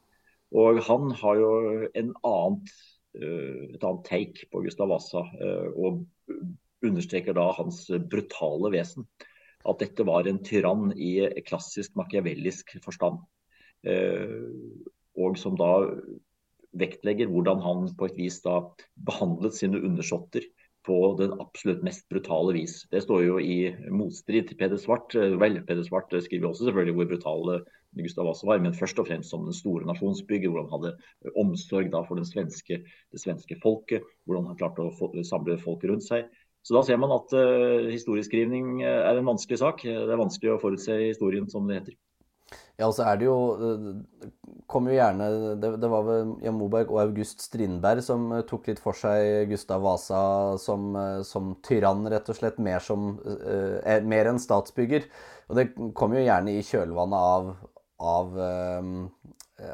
Og 0.54 0.80
han 0.82 1.10
har 1.20 1.34
jo 1.36 1.50
annet, 2.24 2.70
et 3.14 3.84
annet 3.84 4.04
take 4.06 4.46
på 4.52 4.62
Gustav 4.64 4.88
Vasa, 4.88 5.22
og 5.76 6.06
understreker 6.82 7.34
da 7.36 7.50
hans 7.52 7.84
brutale 8.10 8.72
vesen. 8.72 9.06
At 9.68 9.80
dette 9.82 10.06
var 10.06 10.26
en 10.26 10.40
tyrann 10.44 10.92
i 10.96 11.20
klassisk 11.46 11.96
machiavellisk 11.98 12.78
forstand. 12.84 13.18
Og 15.18 15.38
som 15.38 15.56
da 15.58 15.72
vektlegger 16.78 17.30
hvordan 17.30 17.60
han 17.64 17.88
på 17.98 18.06
et 18.06 18.16
vis 18.16 18.40
da 18.44 18.60
behandlet 18.94 19.56
sine 19.56 19.80
undersåtter 19.82 20.46
på 20.88 20.98
den 21.20 21.34
absolutt 21.42 21.84
mest 21.86 22.06
brutale 22.10 22.54
vis. 22.56 22.80
Det 22.92 23.02
står 23.04 23.24
jo 23.26 23.36
i 23.42 23.58
motstrid 23.92 24.48
til 24.48 24.58
Peder 24.60 24.80
Svart. 24.80 25.14
Vel, 25.14 25.60
Peder 25.68 25.84
Svart 25.86 26.14
skriver 26.24 26.48
også 26.48 26.68
selvfølgelig 26.68 26.96
hvor 26.96 27.10
brutal 27.12 27.60
Gustav 27.98 28.28
Vasa 28.28 28.48
var, 28.48 28.60
men 28.64 28.76
først 28.76 28.98
og 29.00 29.08
fremst 29.08 29.32
som 29.32 29.46
den 29.46 29.56
store 29.56 29.86
nasjonsbygger, 29.88 30.52
hvor 30.52 30.66
han 30.66 30.74
hadde 30.74 31.32
omsorg 31.40 31.94
for 32.08 32.24
svenske, 32.28 32.82
det 32.84 33.22
svenske 33.22 33.56
folket. 33.62 34.04
Hvordan 34.26 34.50
han 34.50 34.58
klarte 34.60 34.84
å 34.84 35.24
samle 35.24 35.58
folk 35.62 35.84
rundt 35.88 36.06
seg. 36.08 36.28
Så 36.66 36.74
da 36.76 36.82
ser 36.84 36.98
man 37.00 37.14
at 37.14 37.32
uh, 37.32 37.88
historieskrivning 37.88 38.82
er 38.84 39.16
en 39.16 39.28
vanskelig 39.28 39.60
sak. 39.62 39.84
Det 39.86 40.12
er 40.12 40.20
vanskelig 40.20 40.56
å 40.56 40.60
forutse 40.60 40.98
historien, 41.06 41.48
som 41.48 41.68
det 41.68 41.80
heter. 41.80 41.96
Ja, 42.78 42.86
og 42.86 42.94
så 42.94 43.08
er 43.10 43.18
det 43.18 43.26
jo 43.26 43.38
Det 44.70 44.86
jo 44.86 44.94
gjerne 44.94 45.26
Det, 45.58 45.70
det 45.82 45.88
var 45.90 46.04
vel 46.06 46.28
Jan 46.44 46.58
Moberg 46.58 46.92
og 46.94 47.00
August 47.02 47.42
Strindberg 47.42 48.04
som 48.06 48.28
eh, 48.36 48.44
tok 48.46 48.70
litt 48.70 48.82
for 48.82 48.94
seg 48.94 49.48
Gustav 49.50 49.82
Vasa 49.82 50.20
som, 50.62 50.92
eh, 50.94 51.22
som 51.26 51.56
tyrann, 51.66 52.06
rett 52.06 52.30
og 52.30 52.38
slett. 52.38 52.60
Mer, 52.62 52.78
som, 52.84 53.16
eh, 53.26 53.98
mer 54.06 54.30
enn 54.30 54.38
statsbygger. 54.42 55.08
Og 55.48 55.58
det 55.58 55.66
kom 55.98 56.14
jo 56.14 56.22
gjerne 56.22 56.54
i 56.54 56.62
kjølvannet 56.62 57.18
av, 57.18 57.50
av, 58.04 58.34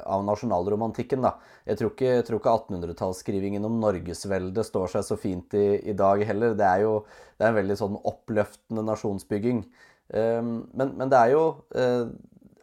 av 0.07 0.21
nasjonalromantikken, 0.25 1.25
da. 1.27 1.33
Jeg 1.67 1.81
tror 1.81 1.91
ikke, 1.91 2.13
ikke 2.39 2.53
1800-tallsskrivingen 2.53 3.67
om 3.67 3.81
norgesveldet 3.83 4.69
står 4.69 4.93
seg 4.93 5.09
så 5.09 5.19
fint 5.19 5.57
i, 5.59 5.65
i, 5.83 5.97
dag 5.99 6.23
heller. 6.29 6.55
Det 6.55 6.69
er 6.69 6.85
jo 6.85 7.01
det 7.35 7.43
er 7.43 7.51
en 7.51 7.59
veldig 7.59 7.79
sånn 7.81 7.99
oppløftende 8.07 8.87
nasjonsbygging. 8.87 9.65
Um, 10.15 10.55
men, 10.77 10.95
men, 10.95 11.11
det 11.11 11.19
er 11.19 11.35
jo 11.35 11.45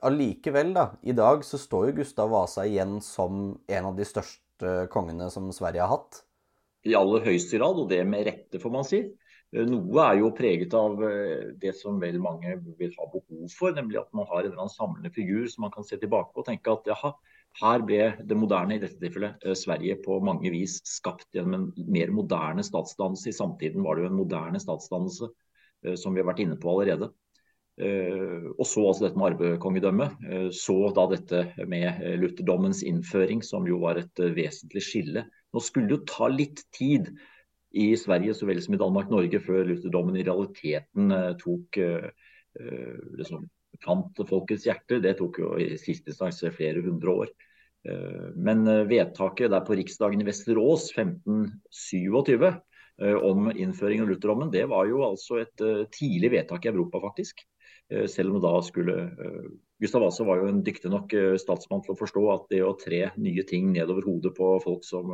allikevel, 0.06 0.74
da, 0.76 0.88
i 1.02 1.14
dag 1.16 1.46
så 1.46 1.60
står 1.62 1.90
jo 1.90 1.98
Gustav 2.02 2.32
Vasa 2.34 2.66
igjen 2.68 3.00
som 3.06 3.56
en 3.68 3.88
av 3.90 3.98
de 3.98 4.08
største 4.08 4.76
kongene 4.94 5.30
som 5.34 5.50
Sverige 5.56 5.84
har 5.86 5.94
hatt. 5.96 6.24
I 6.88 6.96
aller 6.98 7.26
høyeste 7.28 7.60
grad, 7.60 7.78
og 7.78 7.90
det 7.92 8.02
med 8.10 8.26
rette, 8.26 8.62
får 8.62 8.74
man 8.74 8.88
si. 8.88 9.04
Eh, 9.52 9.68
noe 9.68 10.06
er 10.06 10.22
jo 10.22 10.32
preget 10.38 10.74
av 10.78 11.02
eh, 11.06 11.52
det 11.62 11.76
som 11.78 12.00
vel 12.02 12.18
mange 12.24 12.56
vil 12.80 12.94
ha 12.98 13.08
behov 13.12 13.52
for, 13.54 13.76
nemlig 13.78 14.00
at 14.02 14.10
man 14.18 14.30
har 14.30 14.42
en 14.42 14.50
eller 14.50 14.64
annen 14.64 14.74
samlende 14.74 15.14
figur 15.14 15.46
som 15.52 15.68
man 15.68 15.76
kan 15.76 15.86
se 15.88 16.00
tilbake 16.02 16.34
på 16.34 16.42
og 16.44 16.50
tenke 16.50 16.74
at 16.74 16.90
jaha, 16.90 17.14
her 17.60 17.84
ble 17.84 18.04
det 18.24 18.38
moderne, 18.40 18.78
i 18.78 18.82
dette 18.82 18.98
tilfellet 19.02 19.44
eh, 19.46 19.58
Sverige, 19.60 20.00
på 20.06 20.22
mange 20.26 20.54
vis 20.54 20.80
skapt 20.88 21.28
gjennom 21.36 21.58
en 21.60 21.92
mer 21.92 22.14
moderne 22.16 22.66
statsdannelse. 22.66 23.30
I 23.30 23.38
samtiden 23.38 23.86
var 23.86 23.98
det 23.98 24.08
jo 24.08 24.14
en 24.14 24.22
moderne 24.24 24.62
statsdannelse, 24.64 25.30
som 25.98 26.14
vi 26.14 26.22
har 26.22 26.28
vært 26.30 26.44
inne 26.44 26.60
på 26.62 26.70
allerede. 26.70 27.08
Eh, 27.82 28.50
og 28.60 28.66
så 28.70 28.84
altså 28.86 29.08
dette 29.08 29.18
med 29.18 29.32
arvekongedømme. 29.32 30.08
Eh, 30.30 30.48
så 30.54 30.76
da 30.94 31.08
dette 31.10 31.66
med 31.70 31.88
eh, 31.90 32.18
lutherdommens 32.22 32.84
innføring, 32.86 33.42
som 33.46 33.66
jo 33.70 33.80
var 33.82 33.98
et 34.02 34.22
vesentlig 34.36 34.84
skille. 34.86 35.26
Nå 35.52 35.64
skulle 35.64 35.90
det 35.90 35.98
jo 35.98 36.10
ta 36.12 36.30
litt 36.30 36.62
tid 36.76 37.10
i 37.72 37.92
Sverige 37.98 38.36
så 38.38 38.46
vel 38.50 38.62
som 38.62 38.76
i 38.76 38.82
Danmark-Norge 38.82 39.40
før 39.42 39.64
lutherdommen 39.70 40.18
i 40.20 40.26
realiteten 40.28 41.08
tok 41.40 41.78
liksom, 43.16 43.46
fant 43.80 44.20
folkets 44.28 44.66
hjerte. 44.68 45.00
Det 45.04 45.14
tok 45.20 45.40
jo 45.40 45.54
i 45.56 45.78
siste 45.80 46.12
instans 46.12 46.44
flere 46.52 46.84
hundre 46.84 47.14
år. 47.24 47.32
Men 48.36 48.68
vedtaket 48.92 49.54
der 49.56 49.64
på 49.64 49.78
riksdagen 49.80 50.20
i 50.20 50.28
Vesterås 50.28 50.90
1527 50.92 52.52
om 53.24 53.48
innføring 53.56 54.04
av 54.04 54.12
lutherdommen, 54.12 54.52
det 54.52 54.68
var 54.72 54.92
jo 54.92 55.06
altså 55.08 55.40
et 55.46 55.64
tidlig 55.96 56.34
vedtak 56.36 56.68
i 56.68 56.74
Europa, 56.74 57.00
faktisk. 57.08 57.46
Eh, 57.92 58.08
selv 58.08 58.36
om 58.36 58.42
da 58.44 58.54
skulle 58.64 58.96
eh, 59.04 59.48
Gustav 59.84 60.06
Vasa 60.06 60.24
var 60.24 60.40
jo 60.40 60.50
en 60.52 60.62
dyktig 60.64 60.92
nok 60.94 61.14
eh, 61.18 61.34
statsmann 61.42 61.84
til 61.84 61.96
å 61.96 62.00
forstå 62.00 62.24
at 62.34 62.46
det 62.54 62.62
å 62.64 62.76
tre 62.80 63.02
nye 63.20 63.44
ting 63.48 63.72
nedover 63.74 64.08
hodet 64.08 64.34
på 64.38 64.54
folk 64.64 64.86
som 64.88 65.12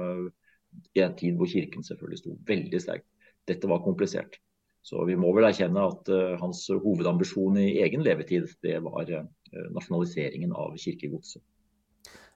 i 0.94 1.02
en 1.02 1.16
tid 1.18 1.40
hvor 1.40 1.50
kirken 1.50 1.86
selvfølgelig 1.86 2.22
sto 2.22 2.36
veldig 2.46 2.82
sterkt, 2.84 3.08
dette 3.50 3.70
var 3.72 3.82
komplisert. 3.86 4.38
Så 4.86 5.02
vi 5.08 5.16
må 5.20 5.32
vel 5.36 5.48
erkjenne 5.48 5.84
at 5.90 6.10
hans 6.40 6.62
hovedambisjon 6.70 7.58
i 7.60 7.80
egen 7.84 8.04
levetid, 8.06 8.52
det 8.64 8.78
var 8.86 9.10
nasjonaliseringen 9.76 10.54
av 10.56 10.78
kirkegodset. 10.80 11.42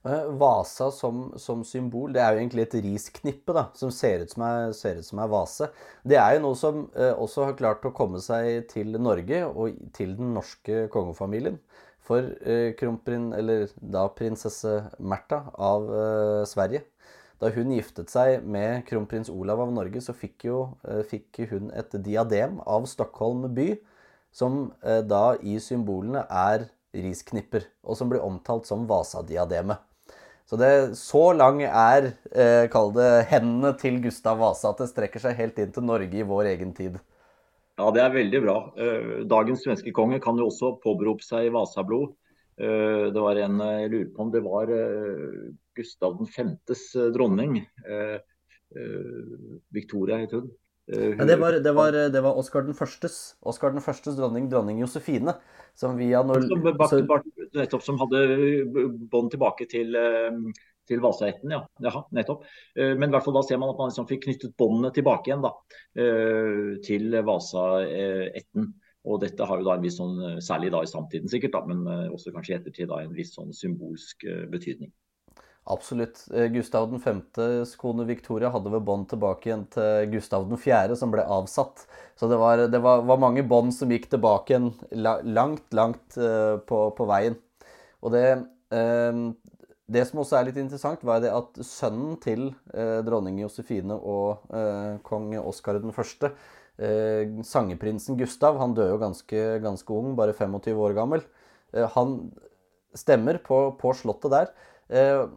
Vasa 0.04 0.88
som, 0.90 1.28
som, 1.38 1.60
symbol, 1.68 2.10
det 2.16 2.24
er 2.24 2.34
jo 2.34 2.42
egentlig 2.42 2.64
et 2.64 2.78
risknippe 2.82 3.54
da, 3.54 3.68
som 3.78 3.92
ser 3.94 4.24
ut 4.24 4.32
som 4.34 4.44
er, 4.48 4.72
ser 4.74 4.98
ut 4.98 5.06
som 5.06 5.20
er 5.22 5.30
vase. 5.30 5.68
Det 6.02 6.18
er 6.18 6.36
jo 6.36 6.46
noe 6.48 6.58
som 6.58 6.88
eh, 6.98 7.12
også 7.14 7.46
har 7.46 7.58
klart 7.60 7.86
å 7.86 7.94
komme 7.94 8.22
seg 8.24 8.66
til 8.72 8.98
Norge 8.98 9.44
og 9.46 9.78
til 9.94 10.16
den 10.18 10.34
norske 10.34 10.88
kongefamilien. 10.94 11.60
For 12.02 12.32
eh, 12.42 12.72
kronprin, 12.80 13.30
eller 13.38 13.68
da 13.78 14.08
prinsesse 14.16 14.74
Märtha 14.98 15.44
av 15.54 15.86
eh, 15.94 16.40
Sverige 16.50 16.82
Da 17.42 17.52
hun 17.54 17.70
giftet 17.76 18.10
seg 18.10 18.42
med 18.42 18.82
kronprins 18.90 19.30
Olav 19.30 19.62
av 19.62 19.70
Norge, 19.74 20.02
så 20.02 20.18
fikk, 20.18 20.48
jo, 20.50 20.64
eh, 20.82 21.06
fikk 21.06 21.44
hun 21.54 21.70
et 21.78 21.94
diadem 22.02 22.58
av 22.66 22.90
Stockholm 22.90 23.46
by, 23.54 23.76
som 24.34 24.72
eh, 24.82 25.06
da 25.06 25.38
i 25.46 25.60
symbolene 25.62 26.26
er 26.26 26.68
risknipper, 26.94 27.70
og 27.86 27.98
som 27.98 28.10
blir 28.10 28.26
omtalt 28.26 28.70
som 28.70 28.90
Vasadiademet. 28.90 29.91
Så 30.52 30.58
det, 30.60 30.98
så 31.00 31.30
lang 31.32 31.62
er 31.64 32.10
eh, 32.36 32.66
kall 32.72 32.90
det 32.92 33.08
hendene 33.30 33.70
til 33.80 34.02
Gustav 34.04 34.42
Vasa 34.42 34.74
at 34.74 34.82
det 34.84 34.90
strekker 34.90 35.24
seg 35.24 35.38
helt 35.38 35.62
inn 35.64 35.70
til 35.72 35.86
Norge 35.88 36.12
i 36.12 36.26
vår 36.28 36.50
egen 36.50 36.74
tid. 36.76 36.98
Ja, 37.80 37.88
det 37.96 38.02
er 38.04 38.12
veldig 38.12 38.42
bra. 38.44 38.56
Eh, 38.76 39.14
dagens 39.32 39.64
svenske 39.64 39.94
konge 39.96 40.20
kan 40.20 40.36
jo 40.36 40.50
også 40.50 40.74
påberope 40.84 41.24
seg 41.24 41.54
Vasablod. 41.56 42.12
Eh, 42.60 43.08
det 43.16 43.24
var 43.24 43.40
en, 43.40 43.62
eh, 43.64 43.78
Jeg 43.86 43.94
lurer 43.94 44.10
på 44.12 44.26
om 44.26 44.34
det 44.34 44.44
var 44.44 44.74
Gustav 45.80 46.20
5.s 46.20 46.84
dronning. 47.16 47.62
Victoria 49.72 50.20
het 50.20 50.36
hun. 50.36 50.52
Ja, 50.92 51.24
det, 51.24 51.40
var, 51.40 51.62
det, 51.64 51.72
var, 51.72 51.96
det 52.12 52.22
var 52.28 52.36
Oskar 52.36 52.68
den 52.68 52.76
førstes. 52.76 53.38
Oskar 53.40 53.72
den 53.72 53.80
førstes 53.80 54.20
dronning, 54.20 54.52
dronning 54.52 54.84
Josefine. 54.84 55.38
Som 55.80 55.96
via 55.96 56.20
når, 56.28 56.44
som, 56.52 57.08
bak, 57.08 57.24
nettopp 57.58 57.84
som 57.86 58.00
hadde 58.02 58.22
bånd 59.12 59.32
tilbake 59.34 59.68
til, 59.72 59.96
eh, 59.96 60.38
til 60.88 61.02
Vasaætten, 61.04 61.54
ja. 61.54 61.62
Jaha, 61.84 62.06
nettopp. 62.12 62.46
Eh, 62.76 62.94
men 62.96 63.10
i 63.10 63.16
hvert 63.16 63.26
fall 63.26 63.38
da 63.38 63.44
ser 63.48 63.60
man 63.62 63.72
at 63.72 63.80
man 63.80 63.92
liksom 63.92 64.08
fikk 64.10 64.26
knyttet 64.28 64.56
båndene 64.60 64.94
tilbake 64.96 65.30
igjen 65.32 65.46
da, 65.46 65.54
eh, 65.96 66.78
til 66.86 67.12
Vasaætten. 67.28 68.74
Og 69.02 69.20
dette 69.20 69.46
har 69.46 69.58
jo 69.58 69.66
da 69.66 69.76
en 69.76 69.82
viss 69.82 69.98
sånn, 69.98 70.42
særlig 70.46 70.70
da 70.72 70.84
i 70.84 70.90
samtiden 70.90 71.30
sikkert, 71.30 71.56
da, 71.56 71.66
men 71.66 72.12
også 72.14 72.30
kanskje 72.36 72.54
i 72.54 72.58
ettertid 72.60 72.88
da 72.88 73.00
en 73.02 73.16
viss 73.18 73.34
sånn 73.34 73.50
symbolsk 73.50 74.28
betydning. 74.52 74.92
Absolutt. 75.64 76.28
Eh, 76.34 76.46
Gustav 76.46 76.90
5.s 77.04 77.76
kone 77.76 78.06
Victoria 78.06 78.50
hadde 78.50 78.72
ved 78.74 78.82
bånd 78.86 79.08
tilbake 79.12 79.50
igjen 79.50 79.68
til 79.70 80.08
Gustav 80.16 80.48
4., 80.50 80.96
som 80.98 81.12
ble 81.14 81.22
avsatt. 81.22 81.86
Så 82.18 82.30
det 82.32 82.40
var, 82.42 82.64
det 82.72 82.82
var, 82.82 83.04
var 83.06 83.22
mange 83.22 83.44
bånd 83.46 83.74
som 83.76 83.92
gikk 83.94 84.10
tilbake 84.10 84.56
igjen 84.56 84.72
langt, 84.98 85.68
langt 85.74 86.18
uh, 86.18 86.58
på, 86.66 86.88
på, 86.98 87.06
veien. 87.10 87.38
Og 88.02 88.14
det, 88.16 88.26
uh, 88.74 89.22
det 89.86 90.08
som 90.10 90.24
også 90.24 90.40
er 90.40 90.50
litt 90.50 90.58
interessant, 90.58 91.06
var 91.06 91.22
det 91.22 91.34
at 91.36 91.62
sønnen 91.68 92.18
til 92.24 92.50
dronning 93.06 93.42
Josefine 93.42 93.98
og 93.98 94.46
kong 95.04 95.34
Oskar 95.42 95.82
1., 95.82 96.30
sangeprinsen 97.44 98.16
Gustav, 98.18 98.56
han 98.62 98.72
døde 98.78 98.94
jo 98.94 99.02
ganske, 99.02 99.42
ganske 99.62 99.94
ung, 99.94 100.14
bare 100.16 100.32
25 100.38 100.80
år 100.80 100.96
gammel. 100.96 101.26
han 101.98 102.16
stemmer 102.96 103.42
på, 103.44 103.60
på 103.76 103.92
slottet 104.00 104.32
der 104.32 105.28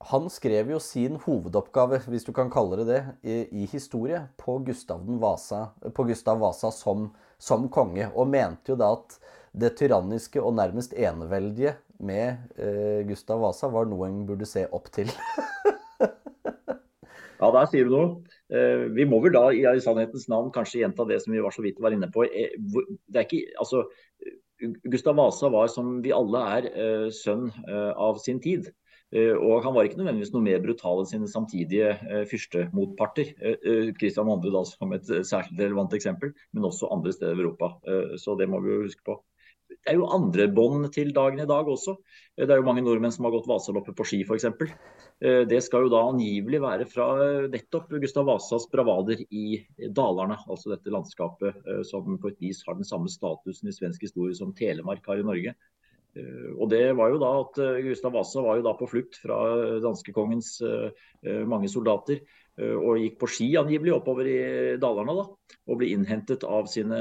han 0.00 0.30
skrev 0.32 0.70
jo 0.72 0.78
sin 0.80 1.18
hovedoppgave, 1.20 1.98
hvis 2.08 2.24
du 2.24 2.32
kan 2.32 2.48
kalle 2.52 2.78
det 2.80 2.86
det, 2.88 3.00
i, 3.20 3.34
i 3.62 3.66
historie 3.68 4.22
på 4.40 4.56
Gustav, 4.64 5.04
Vasa, 5.20 5.66
på 5.94 6.06
Gustav 6.08 6.40
Vasa 6.40 6.70
som, 6.72 7.10
som, 7.36 7.68
konge. 7.68 8.08
Og 8.14 8.30
mente 8.32 8.72
jo 8.72 8.78
da 8.80 8.94
at 8.96 9.18
det 9.52 9.74
tyranniske 9.76 10.40
og 10.40 10.56
nærmest 10.56 10.96
eneveldige 10.96 11.74
med 12.00 12.56
eh, 12.56 13.04
Gustav 13.08 13.42
Vasa 13.44 13.68
var 13.68 13.90
noe 13.90 14.08
en 14.08 14.24
burde 14.28 14.48
se 14.48 14.64
opp 14.72 14.88
til. 14.94 15.12
ja, 16.00 17.52
der 17.52 17.68
sier 17.68 17.84
du 17.84 17.92
noe. 17.92 18.10
Eh, 18.48 18.88
vi 18.96 19.04
må 19.04 19.20
vel 19.20 19.36
da 19.36 19.50
i, 19.52 19.66
i 19.68 19.84
sannhetens 19.84 20.30
navn 20.32 20.48
kanskje 20.54 20.80
gjenta 20.80 21.04
det 21.12 21.20
som 21.20 21.36
vi 21.36 21.44
var 21.44 21.52
så 21.52 21.66
vidt 21.66 21.82
var 21.82 21.92
inne 21.92 22.08
på. 22.08 22.24
Eh, 22.24 22.56
det 22.56 23.20
er 23.20 23.28
ikke, 23.28 23.44
altså, 23.60 23.84
Gustav 24.88 25.20
Vasa 25.20 25.52
var, 25.52 25.68
som 25.68 25.98
vi 26.00 26.16
alle 26.16 26.46
er, 26.56 26.72
eh, 26.72 27.08
sønn 27.12 27.50
eh, 27.68 27.92
av 27.92 28.16
sin 28.24 28.40
tid. 28.40 28.72
Og 29.10 29.64
han 29.64 29.74
var 29.74 29.88
ikke 29.88 29.98
nødvendigvis 29.98 30.30
noe 30.30 30.44
mer 30.44 30.60
brutal 30.62 31.00
enn 31.02 31.08
sine 31.10 31.30
samtidige 31.30 31.96
fyrstemotparter. 32.30 33.32
Kristian 33.98 34.30
2. 34.30 34.52
da 34.54 34.62
som 34.68 34.94
et 34.94 35.08
særskilt 35.08 35.58
relevant 35.58 35.96
eksempel, 35.98 36.30
men 36.54 36.68
også 36.68 36.92
andre 36.94 37.14
steder 37.16 37.34
i 37.34 37.42
Europa. 37.42 37.72
Så 38.22 38.36
det 38.38 38.46
må 38.52 38.62
vi 38.62 38.70
jo 38.70 38.84
huske 38.84 39.02
på 39.08 39.18
det 39.70 39.92
er 39.92 39.98
jo 40.00 40.08
andre 40.12 40.46
bånd 40.52 40.88
til 40.94 41.12
dagen 41.14 41.40
i 41.42 41.48
dag 41.48 41.68
også. 41.68 41.94
Det 42.36 42.50
er 42.50 42.60
jo 42.60 42.66
mange 42.66 42.82
nordmenn 42.84 43.12
som 43.14 43.26
har 43.26 43.34
gått 43.34 43.48
Vasaloppet 43.48 43.96
på 43.96 44.06
ski 44.08 44.20
f.eks. 44.26 44.46
Eh, 44.50 45.42
det 45.48 45.60
skal 45.64 45.86
jo 45.86 45.92
da 45.92 46.02
angivelig 46.08 46.60
være 46.64 46.86
fra 46.90 47.08
nettopp 47.52 47.92
Gustav 48.02 48.26
Vasas 48.28 48.66
bravader 48.72 49.22
i 49.30 49.60
Dalarne. 49.96 50.40
Altså 50.50 50.74
dette 50.74 50.92
landskapet 50.92 51.60
eh, 51.64 51.82
som 51.86 52.18
på 52.20 52.32
et 52.32 52.40
vis 52.42 52.64
har 52.66 52.78
den 52.78 52.88
samme 52.88 53.10
statusen 53.12 53.70
i 53.70 53.76
svensk 53.76 54.04
historie 54.08 54.36
som 54.36 54.54
Telemark 54.56 55.06
har 55.08 55.22
i 55.22 55.26
Norge. 55.26 55.54
Eh, 56.16 56.50
og 56.56 56.70
det 56.72 56.84
var 56.98 57.12
jo 57.12 57.20
da 57.22 57.30
at 57.44 57.60
Gustav 57.86 58.14
Vasa 58.16 58.44
var 58.44 58.58
jo 58.58 58.66
da 58.66 58.74
på 58.78 58.88
flukt 58.90 59.20
fra 59.22 59.40
danskekongens 59.84 60.56
mange 61.46 61.68
soldater 61.68 62.22
og 62.60 62.98
gikk 63.00 63.18
på 63.20 63.28
ski 63.28 63.46
angivelig 63.60 63.92
oppover 63.94 64.28
i 64.28 64.40
Dalarna 64.80 65.14
da, 65.16 65.24
og 65.68 65.78
ble 65.80 65.90
innhentet 65.94 66.44
av 66.48 66.66
sine 66.68 66.98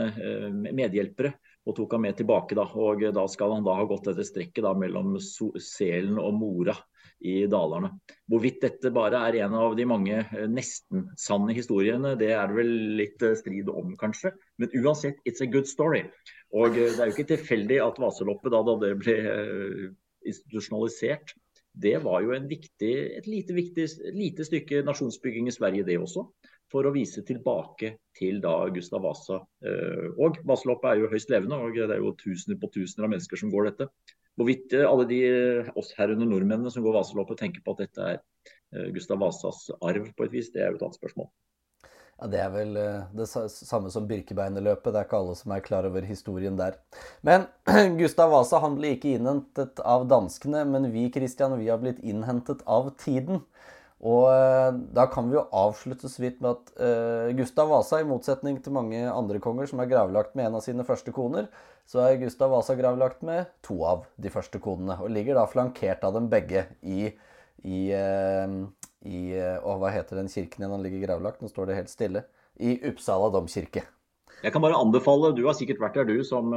medhjelpere 0.75 1.33
og 1.67 1.75
tok 1.75 1.95
han 1.95 2.03
med 2.03 2.19
tilbake. 2.19 2.55
Da, 2.55 2.67
og 2.67 3.03
da 3.15 3.25
skal 3.31 3.55
han 3.57 3.65
da 3.67 3.75
ha 3.79 3.87
gått 3.87 4.07
dette 4.11 4.27
strekket 4.27 4.63
da, 4.63 4.71
mellom 4.77 5.17
Selen 5.19 6.19
og 6.21 6.35
Mora 6.39 6.75
i 7.19 7.43
Dalarne. 7.51 7.91
Hvorvidt 8.29 8.61
dette 8.63 8.91
bare 8.95 9.19
er 9.27 9.39
en 9.43 9.55
av 9.59 9.75
de 9.77 9.85
mange 9.87 10.21
eh, 10.21 10.45
nesten-sanne 10.51 11.55
historiene, 11.55 12.15
det 12.19 12.31
er 12.35 12.49
det 12.49 12.57
vel 12.59 12.71
litt 12.99 13.23
eh, 13.25 13.35
strid 13.39 13.71
om, 13.71 13.95
kanskje. 13.99 14.31
Men 14.61 14.71
uansett, 14.79 15.19
it's 15.27 15.43
a 15.43 15.49
good 15.49 15.67
story. 15.67 16.05
Og 16.55 16.77
eh, 16.77 16.93
det 16.93 17.03
er 17.03 17.11
jo 17.11 17.17
ikke 17.17 17.31
tilfeldig 17.35 17.81
at 17.83 17.99
Vaseloppet, 18.01 18.53
da, 18.55 18.63
da 18.67 18.77
det 18.85 18.93
ble 19.01 19.17
institusjonalisert, 20.29 21.35
det 21.79 21.97
var 22.03 22.23
jo 22.25 22.35
viktig, 22.49 22.93
et 23.19 23.27
lite, 23.29 23.55
viktig, 23.55 23.85
lite 24.15 24.45
stykke 24.47 24.81
nasjonsbygging 24.87 25.47
i 25.47 25.55
Sverige, 25.55 25.85
det 25.87 25.99
også 25.99 26.25
for 26.69 26.85
å 26.85 26.93
vise 26.93 27.23
tilbake 27.25 27.95
til 28.13 28.37
da 28.43 28.51
Gustav 28.69 29.01
Vasa. 29.01 29.39
Og 30.21 30.35
Vaseloppet 30.45 30.91
er 30.91 30.99
jo 30.99 31.07
høyst 31.09 31.31
levende, 31.33 31.57
og 31.57 31.73
det 31.73 31.95
er 31.95 32.03
jo 32.03 32.11
tusener 32.19 32.59
på 32.61 32.69
tusener 32.75 33.07
av 33.07 33.13
mennesker 33.15 33.41
som 33.41 33.49
går 33.49 33.71
dette. 33.71 33.87
Hvorvidt 34.39 34.73
eh, 34.77 34.87
alle 34.87 35.05
de 35.09 35.19
oss 35.79 35.91
herunder 35.97 36.29
nordmennene 36.29 36.71
som 36.71 36.85
går 36.85 36.95
Vaseloppet 36.95 37.41
tenker 37.43 37.63
på 37.65 37.75
at 37.75 37.83
dette 37.85 38.07
er 38.13 38.17
eh, 38.17 38.89
Gustav 38.95 39.19
Vasas 39.19 39.65
arv 39.83 40.09
på 40.15 40.27
et 40.27 40.35
vis, 40.37 40.51
det 40.53 40.63
er 40.63 40.71
jo 40.71 40.79
et 40.79 40.85
annet 40.87 40.99
spørsmål. 40.99 41.27
Ja, 42.19 42.27
Det 42.31 42.39
er 42.43 42.49
vel 42.51 42.77
det 43.15 43.27
samme 43.31 43.91
som 43.91 44.07
Birkebeinerløpet. 44.07 44.91
Det 44.91 44.99
er 44.99 45.07
ikke 45.07 45.19
alle 45.21 45.35
som 45.39 45.53
er 45.55 45.63
klar 45.63 45.87
over 45.87 46.07
historien 46.07 46.57
der. 46.59 46.79
Men 47.23 47.47
Gustav 48.01 48.31
Vasa 48.33 48.59
han 48.63 48.79
ble 48.79 48.95
ikke 48.95 49.13
innhentet 49.15 49.79
av 49.83 50.07
danskene, 50.11 50.65
men 50.67 50.89
vi 50.95 51.05
Christian, 51.15 51.55
vi 51.59 51.71
har 51.71 51.79
blitt 51.83 52.01
innhentet 52.03 52.63
av 52.67 52.91
tiden. 52.99 53.43
Og 53.99 54.29
eh, 54.31 54.69
da 54.95 55.03
kan 55.11 55.27
vi 55.27 55.35
jo 55.35 55.47
avslutte 55.55 56.07
så 56.07 56.21
vidt 56.23 56.37
med 56.39 56.53
at 56.53 56.69
uh, 56.79 57.31
Gustav 57.35 57.67
Vasa, 57.67 57.99
i 57.99 58.07
motsetning 58.07 58.61
til 58.63 58.71
mange 58.75 59.01
andre 59.11 59.41
konger 59.43 59.67
som 59.67 59.81
er 59.83 59.89
gravlagt 59.91 60.37
med 60.39 60.47
en 60.47 60.55
av 60.55 60.63
sine 60.63 60.85
første 60.87 61.11
koner, 61.15 61.49
så 61.89 62.05
er 62.05 62.21
Gustav 62.21 62.53
Vasa 62.53 62.77
gravlagt 62.79 63.25
med 63.27 63.49
to 63.65 63.81
av 63.83 64.05
de 64.15 64.31
første 64.31 64.61
konene. 64.63 64.95
Og 65.03 65.11
ligger 65.11 65.35
da 65.35 65.43
flankert 65.51 66.05
av 66.07 66.15
dem 66.15 66.29
begge 66.31 66.63
i, 66.79 67.09
i, 67.67 67.81
uh, 67.91 68.55
i 69.03 69.23
uh, 69.35 69.67
hva 69.67 69.91
heter 69.91 70.21
den 70.21 70.31
kirken 70.31 70.63
igjen 70.63 70.77
han 70.77 70.85
ligger 70.85 71.03
gravlagt? 71.03 71.43
Nå 71.43 71.51
står 71.51 71.67
det 71.67 71.81
helt 71.81 71.91
stille. 71.91 72.23
I 72.55 72.77
Uppsala 72.87 73.27
domkirke. 73.35 73.83
Jeg 74.39 74.55
kan 74.55 74.63
bare 74.63 74.79
anbefale, 74.79 75.33
Du 75.35 75.43
har 75.49 75.59
sikkert 75.59 75.83
vært 75.83 75.99
der 75.99 76.07
du 76.07 76.23
som 76.23 76.55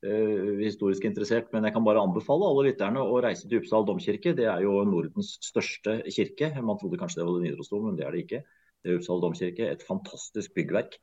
historisk 0.00 1.04
interessert, 1.04 1.50
men 1.52 1.66
jeg 1.66 1.74
kan 1.74 1.84
bare 1.84 2.00
anbefale 2.00 2.46
alle 2.48 2.70
lytterne 2.70 3.02
å 3.04 3.18
reise 3.20 3.44
til 3.44 3.60
Uppsal 3.60 3.84
domkirke. 3.84 4.32
Det 4.36 4.46
er 4.48 4.62
jo 4.64 4.78
Nordens 4.88 5.34
største 5.44 5.98
kirke. 6.08 6.48
Man 6.64 6.80
trodde 6.80 6.96
kanskje 7.00 7.20
det 7.20 7.26
var 7.28 7.42
Nidarosdomen, 7.44 7.92
men 7.92 7.98
det 7.98 8.06
er 8.06 8.16
det 8.16 8.22
ikke. 8.24 8.40
Det 8.80 8.90
er 8.90 8.96
Uppsal 8.96 9.20
domkirke, 9.20 9.68
Et 9.68 9.84
fantastisk 9.84 10.54
byggverk. 10.56 10.96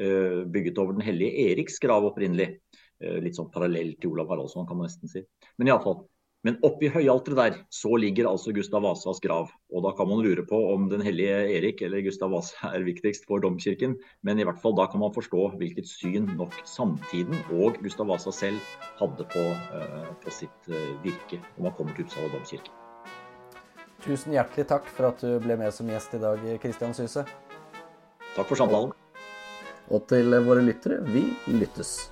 Uh, 0.00 0.44
bygget 0.48 0.78
over 0.80 0.96
den 0.96 1.04
hellige 1.04 1.48
Eriks 1.50 1.80
grav 1.80 2.04
opprinnelig. 2.08 2.58
Uh, 3.02 3.18
litt 3.24 3.36
sånn 3.36 3.50
parallell 3.52 3.94
til 4.00 4.12
Olav 4.14 4.30
Haraldsson, 4.32 4.68
kan 4.68 4.78
man 4.78 4.88
nesten 4.88 5.08
si. 5.08 5.24
Men 5.56 5.72
iallfall. 5.72 6.02
Men 6.42 6.56
oppi 6.66 6.88
høyalteret 6.90 7.38
der 7.38 7.58
så 7.70 7.94
ligger 8.02 8.26
altså 8.26 8.50
Gustav 8.54 8.82
Vasas 8.82 9.20
grav. 9.22 9.50
Og 9.70 9.84
da 9.84 9.92
kan 9.94 10.08
man 10.10 10.24
lure 10.24 10.42
på 10.46 10.58
om 10.72 10.88
den 10.90 11.04
hellige 11.06 11.36
Erik 11.54 11.82
eller 11.86 12.02
Gustav 12.02 12.32
Vasa 12.34 12.72
er 12.74 12.82
viktigst 12.86 13.28
for 13.28 13.42
domkirken. 13.44 13.94
Men 14.26 14.42
i 14.42 14.46
hvert 14.46 14.58
fall 14.62 14.74
da 14.74 14.88
kan 14.90 15.00
man 15.04 15.14
forstå 15.14 15.52
hvilket 15.60 15.86
syn 15.86 16.26
nok 16.34 16.56
samtiden 16.66 17.38
og 17.54 17.78
Gustav 17.84 18.10
Vasa 18.10 18.34
selv 18.34 18.58
hadde 18.98 19.26
på, 19.30 19.44
uh, 19.74 20.08
på 20.24 20.34
sitt 20.34 20.72
uh, 20.72 20.96
virke 21.04 21.38
når 21.54 21.68
man 21.68 21.76
kommer 21.78 21.94
til 21.94 22.08
Uppsala 22.08 22.32
domkirke. 22.34 22.74
Tusen 24.02 24.34
hjertelig 24.34 24.66
takk 24.72 24.88
for 24.90 25.12
at 25.12 25.22
du 25.22 25.36
ble 25.44 25.54
med 25.60 25.70
som 25.70 25.86
gjest 25.86 26.16
i 26.18 26.22
dag, 26.24 26.42
Kristian 26.64 26.96
Syse. 26.96 27.22
Takk 28.32 28.48
for 28.48 28.58
samtalen. 28.58 28.90
Og 29.94 30.02
til 30.10 30.34
våre 30.42 30.64
lyttere, 30.66 30.98
vi 31.06 31.28
lyttes. 31.54 32.10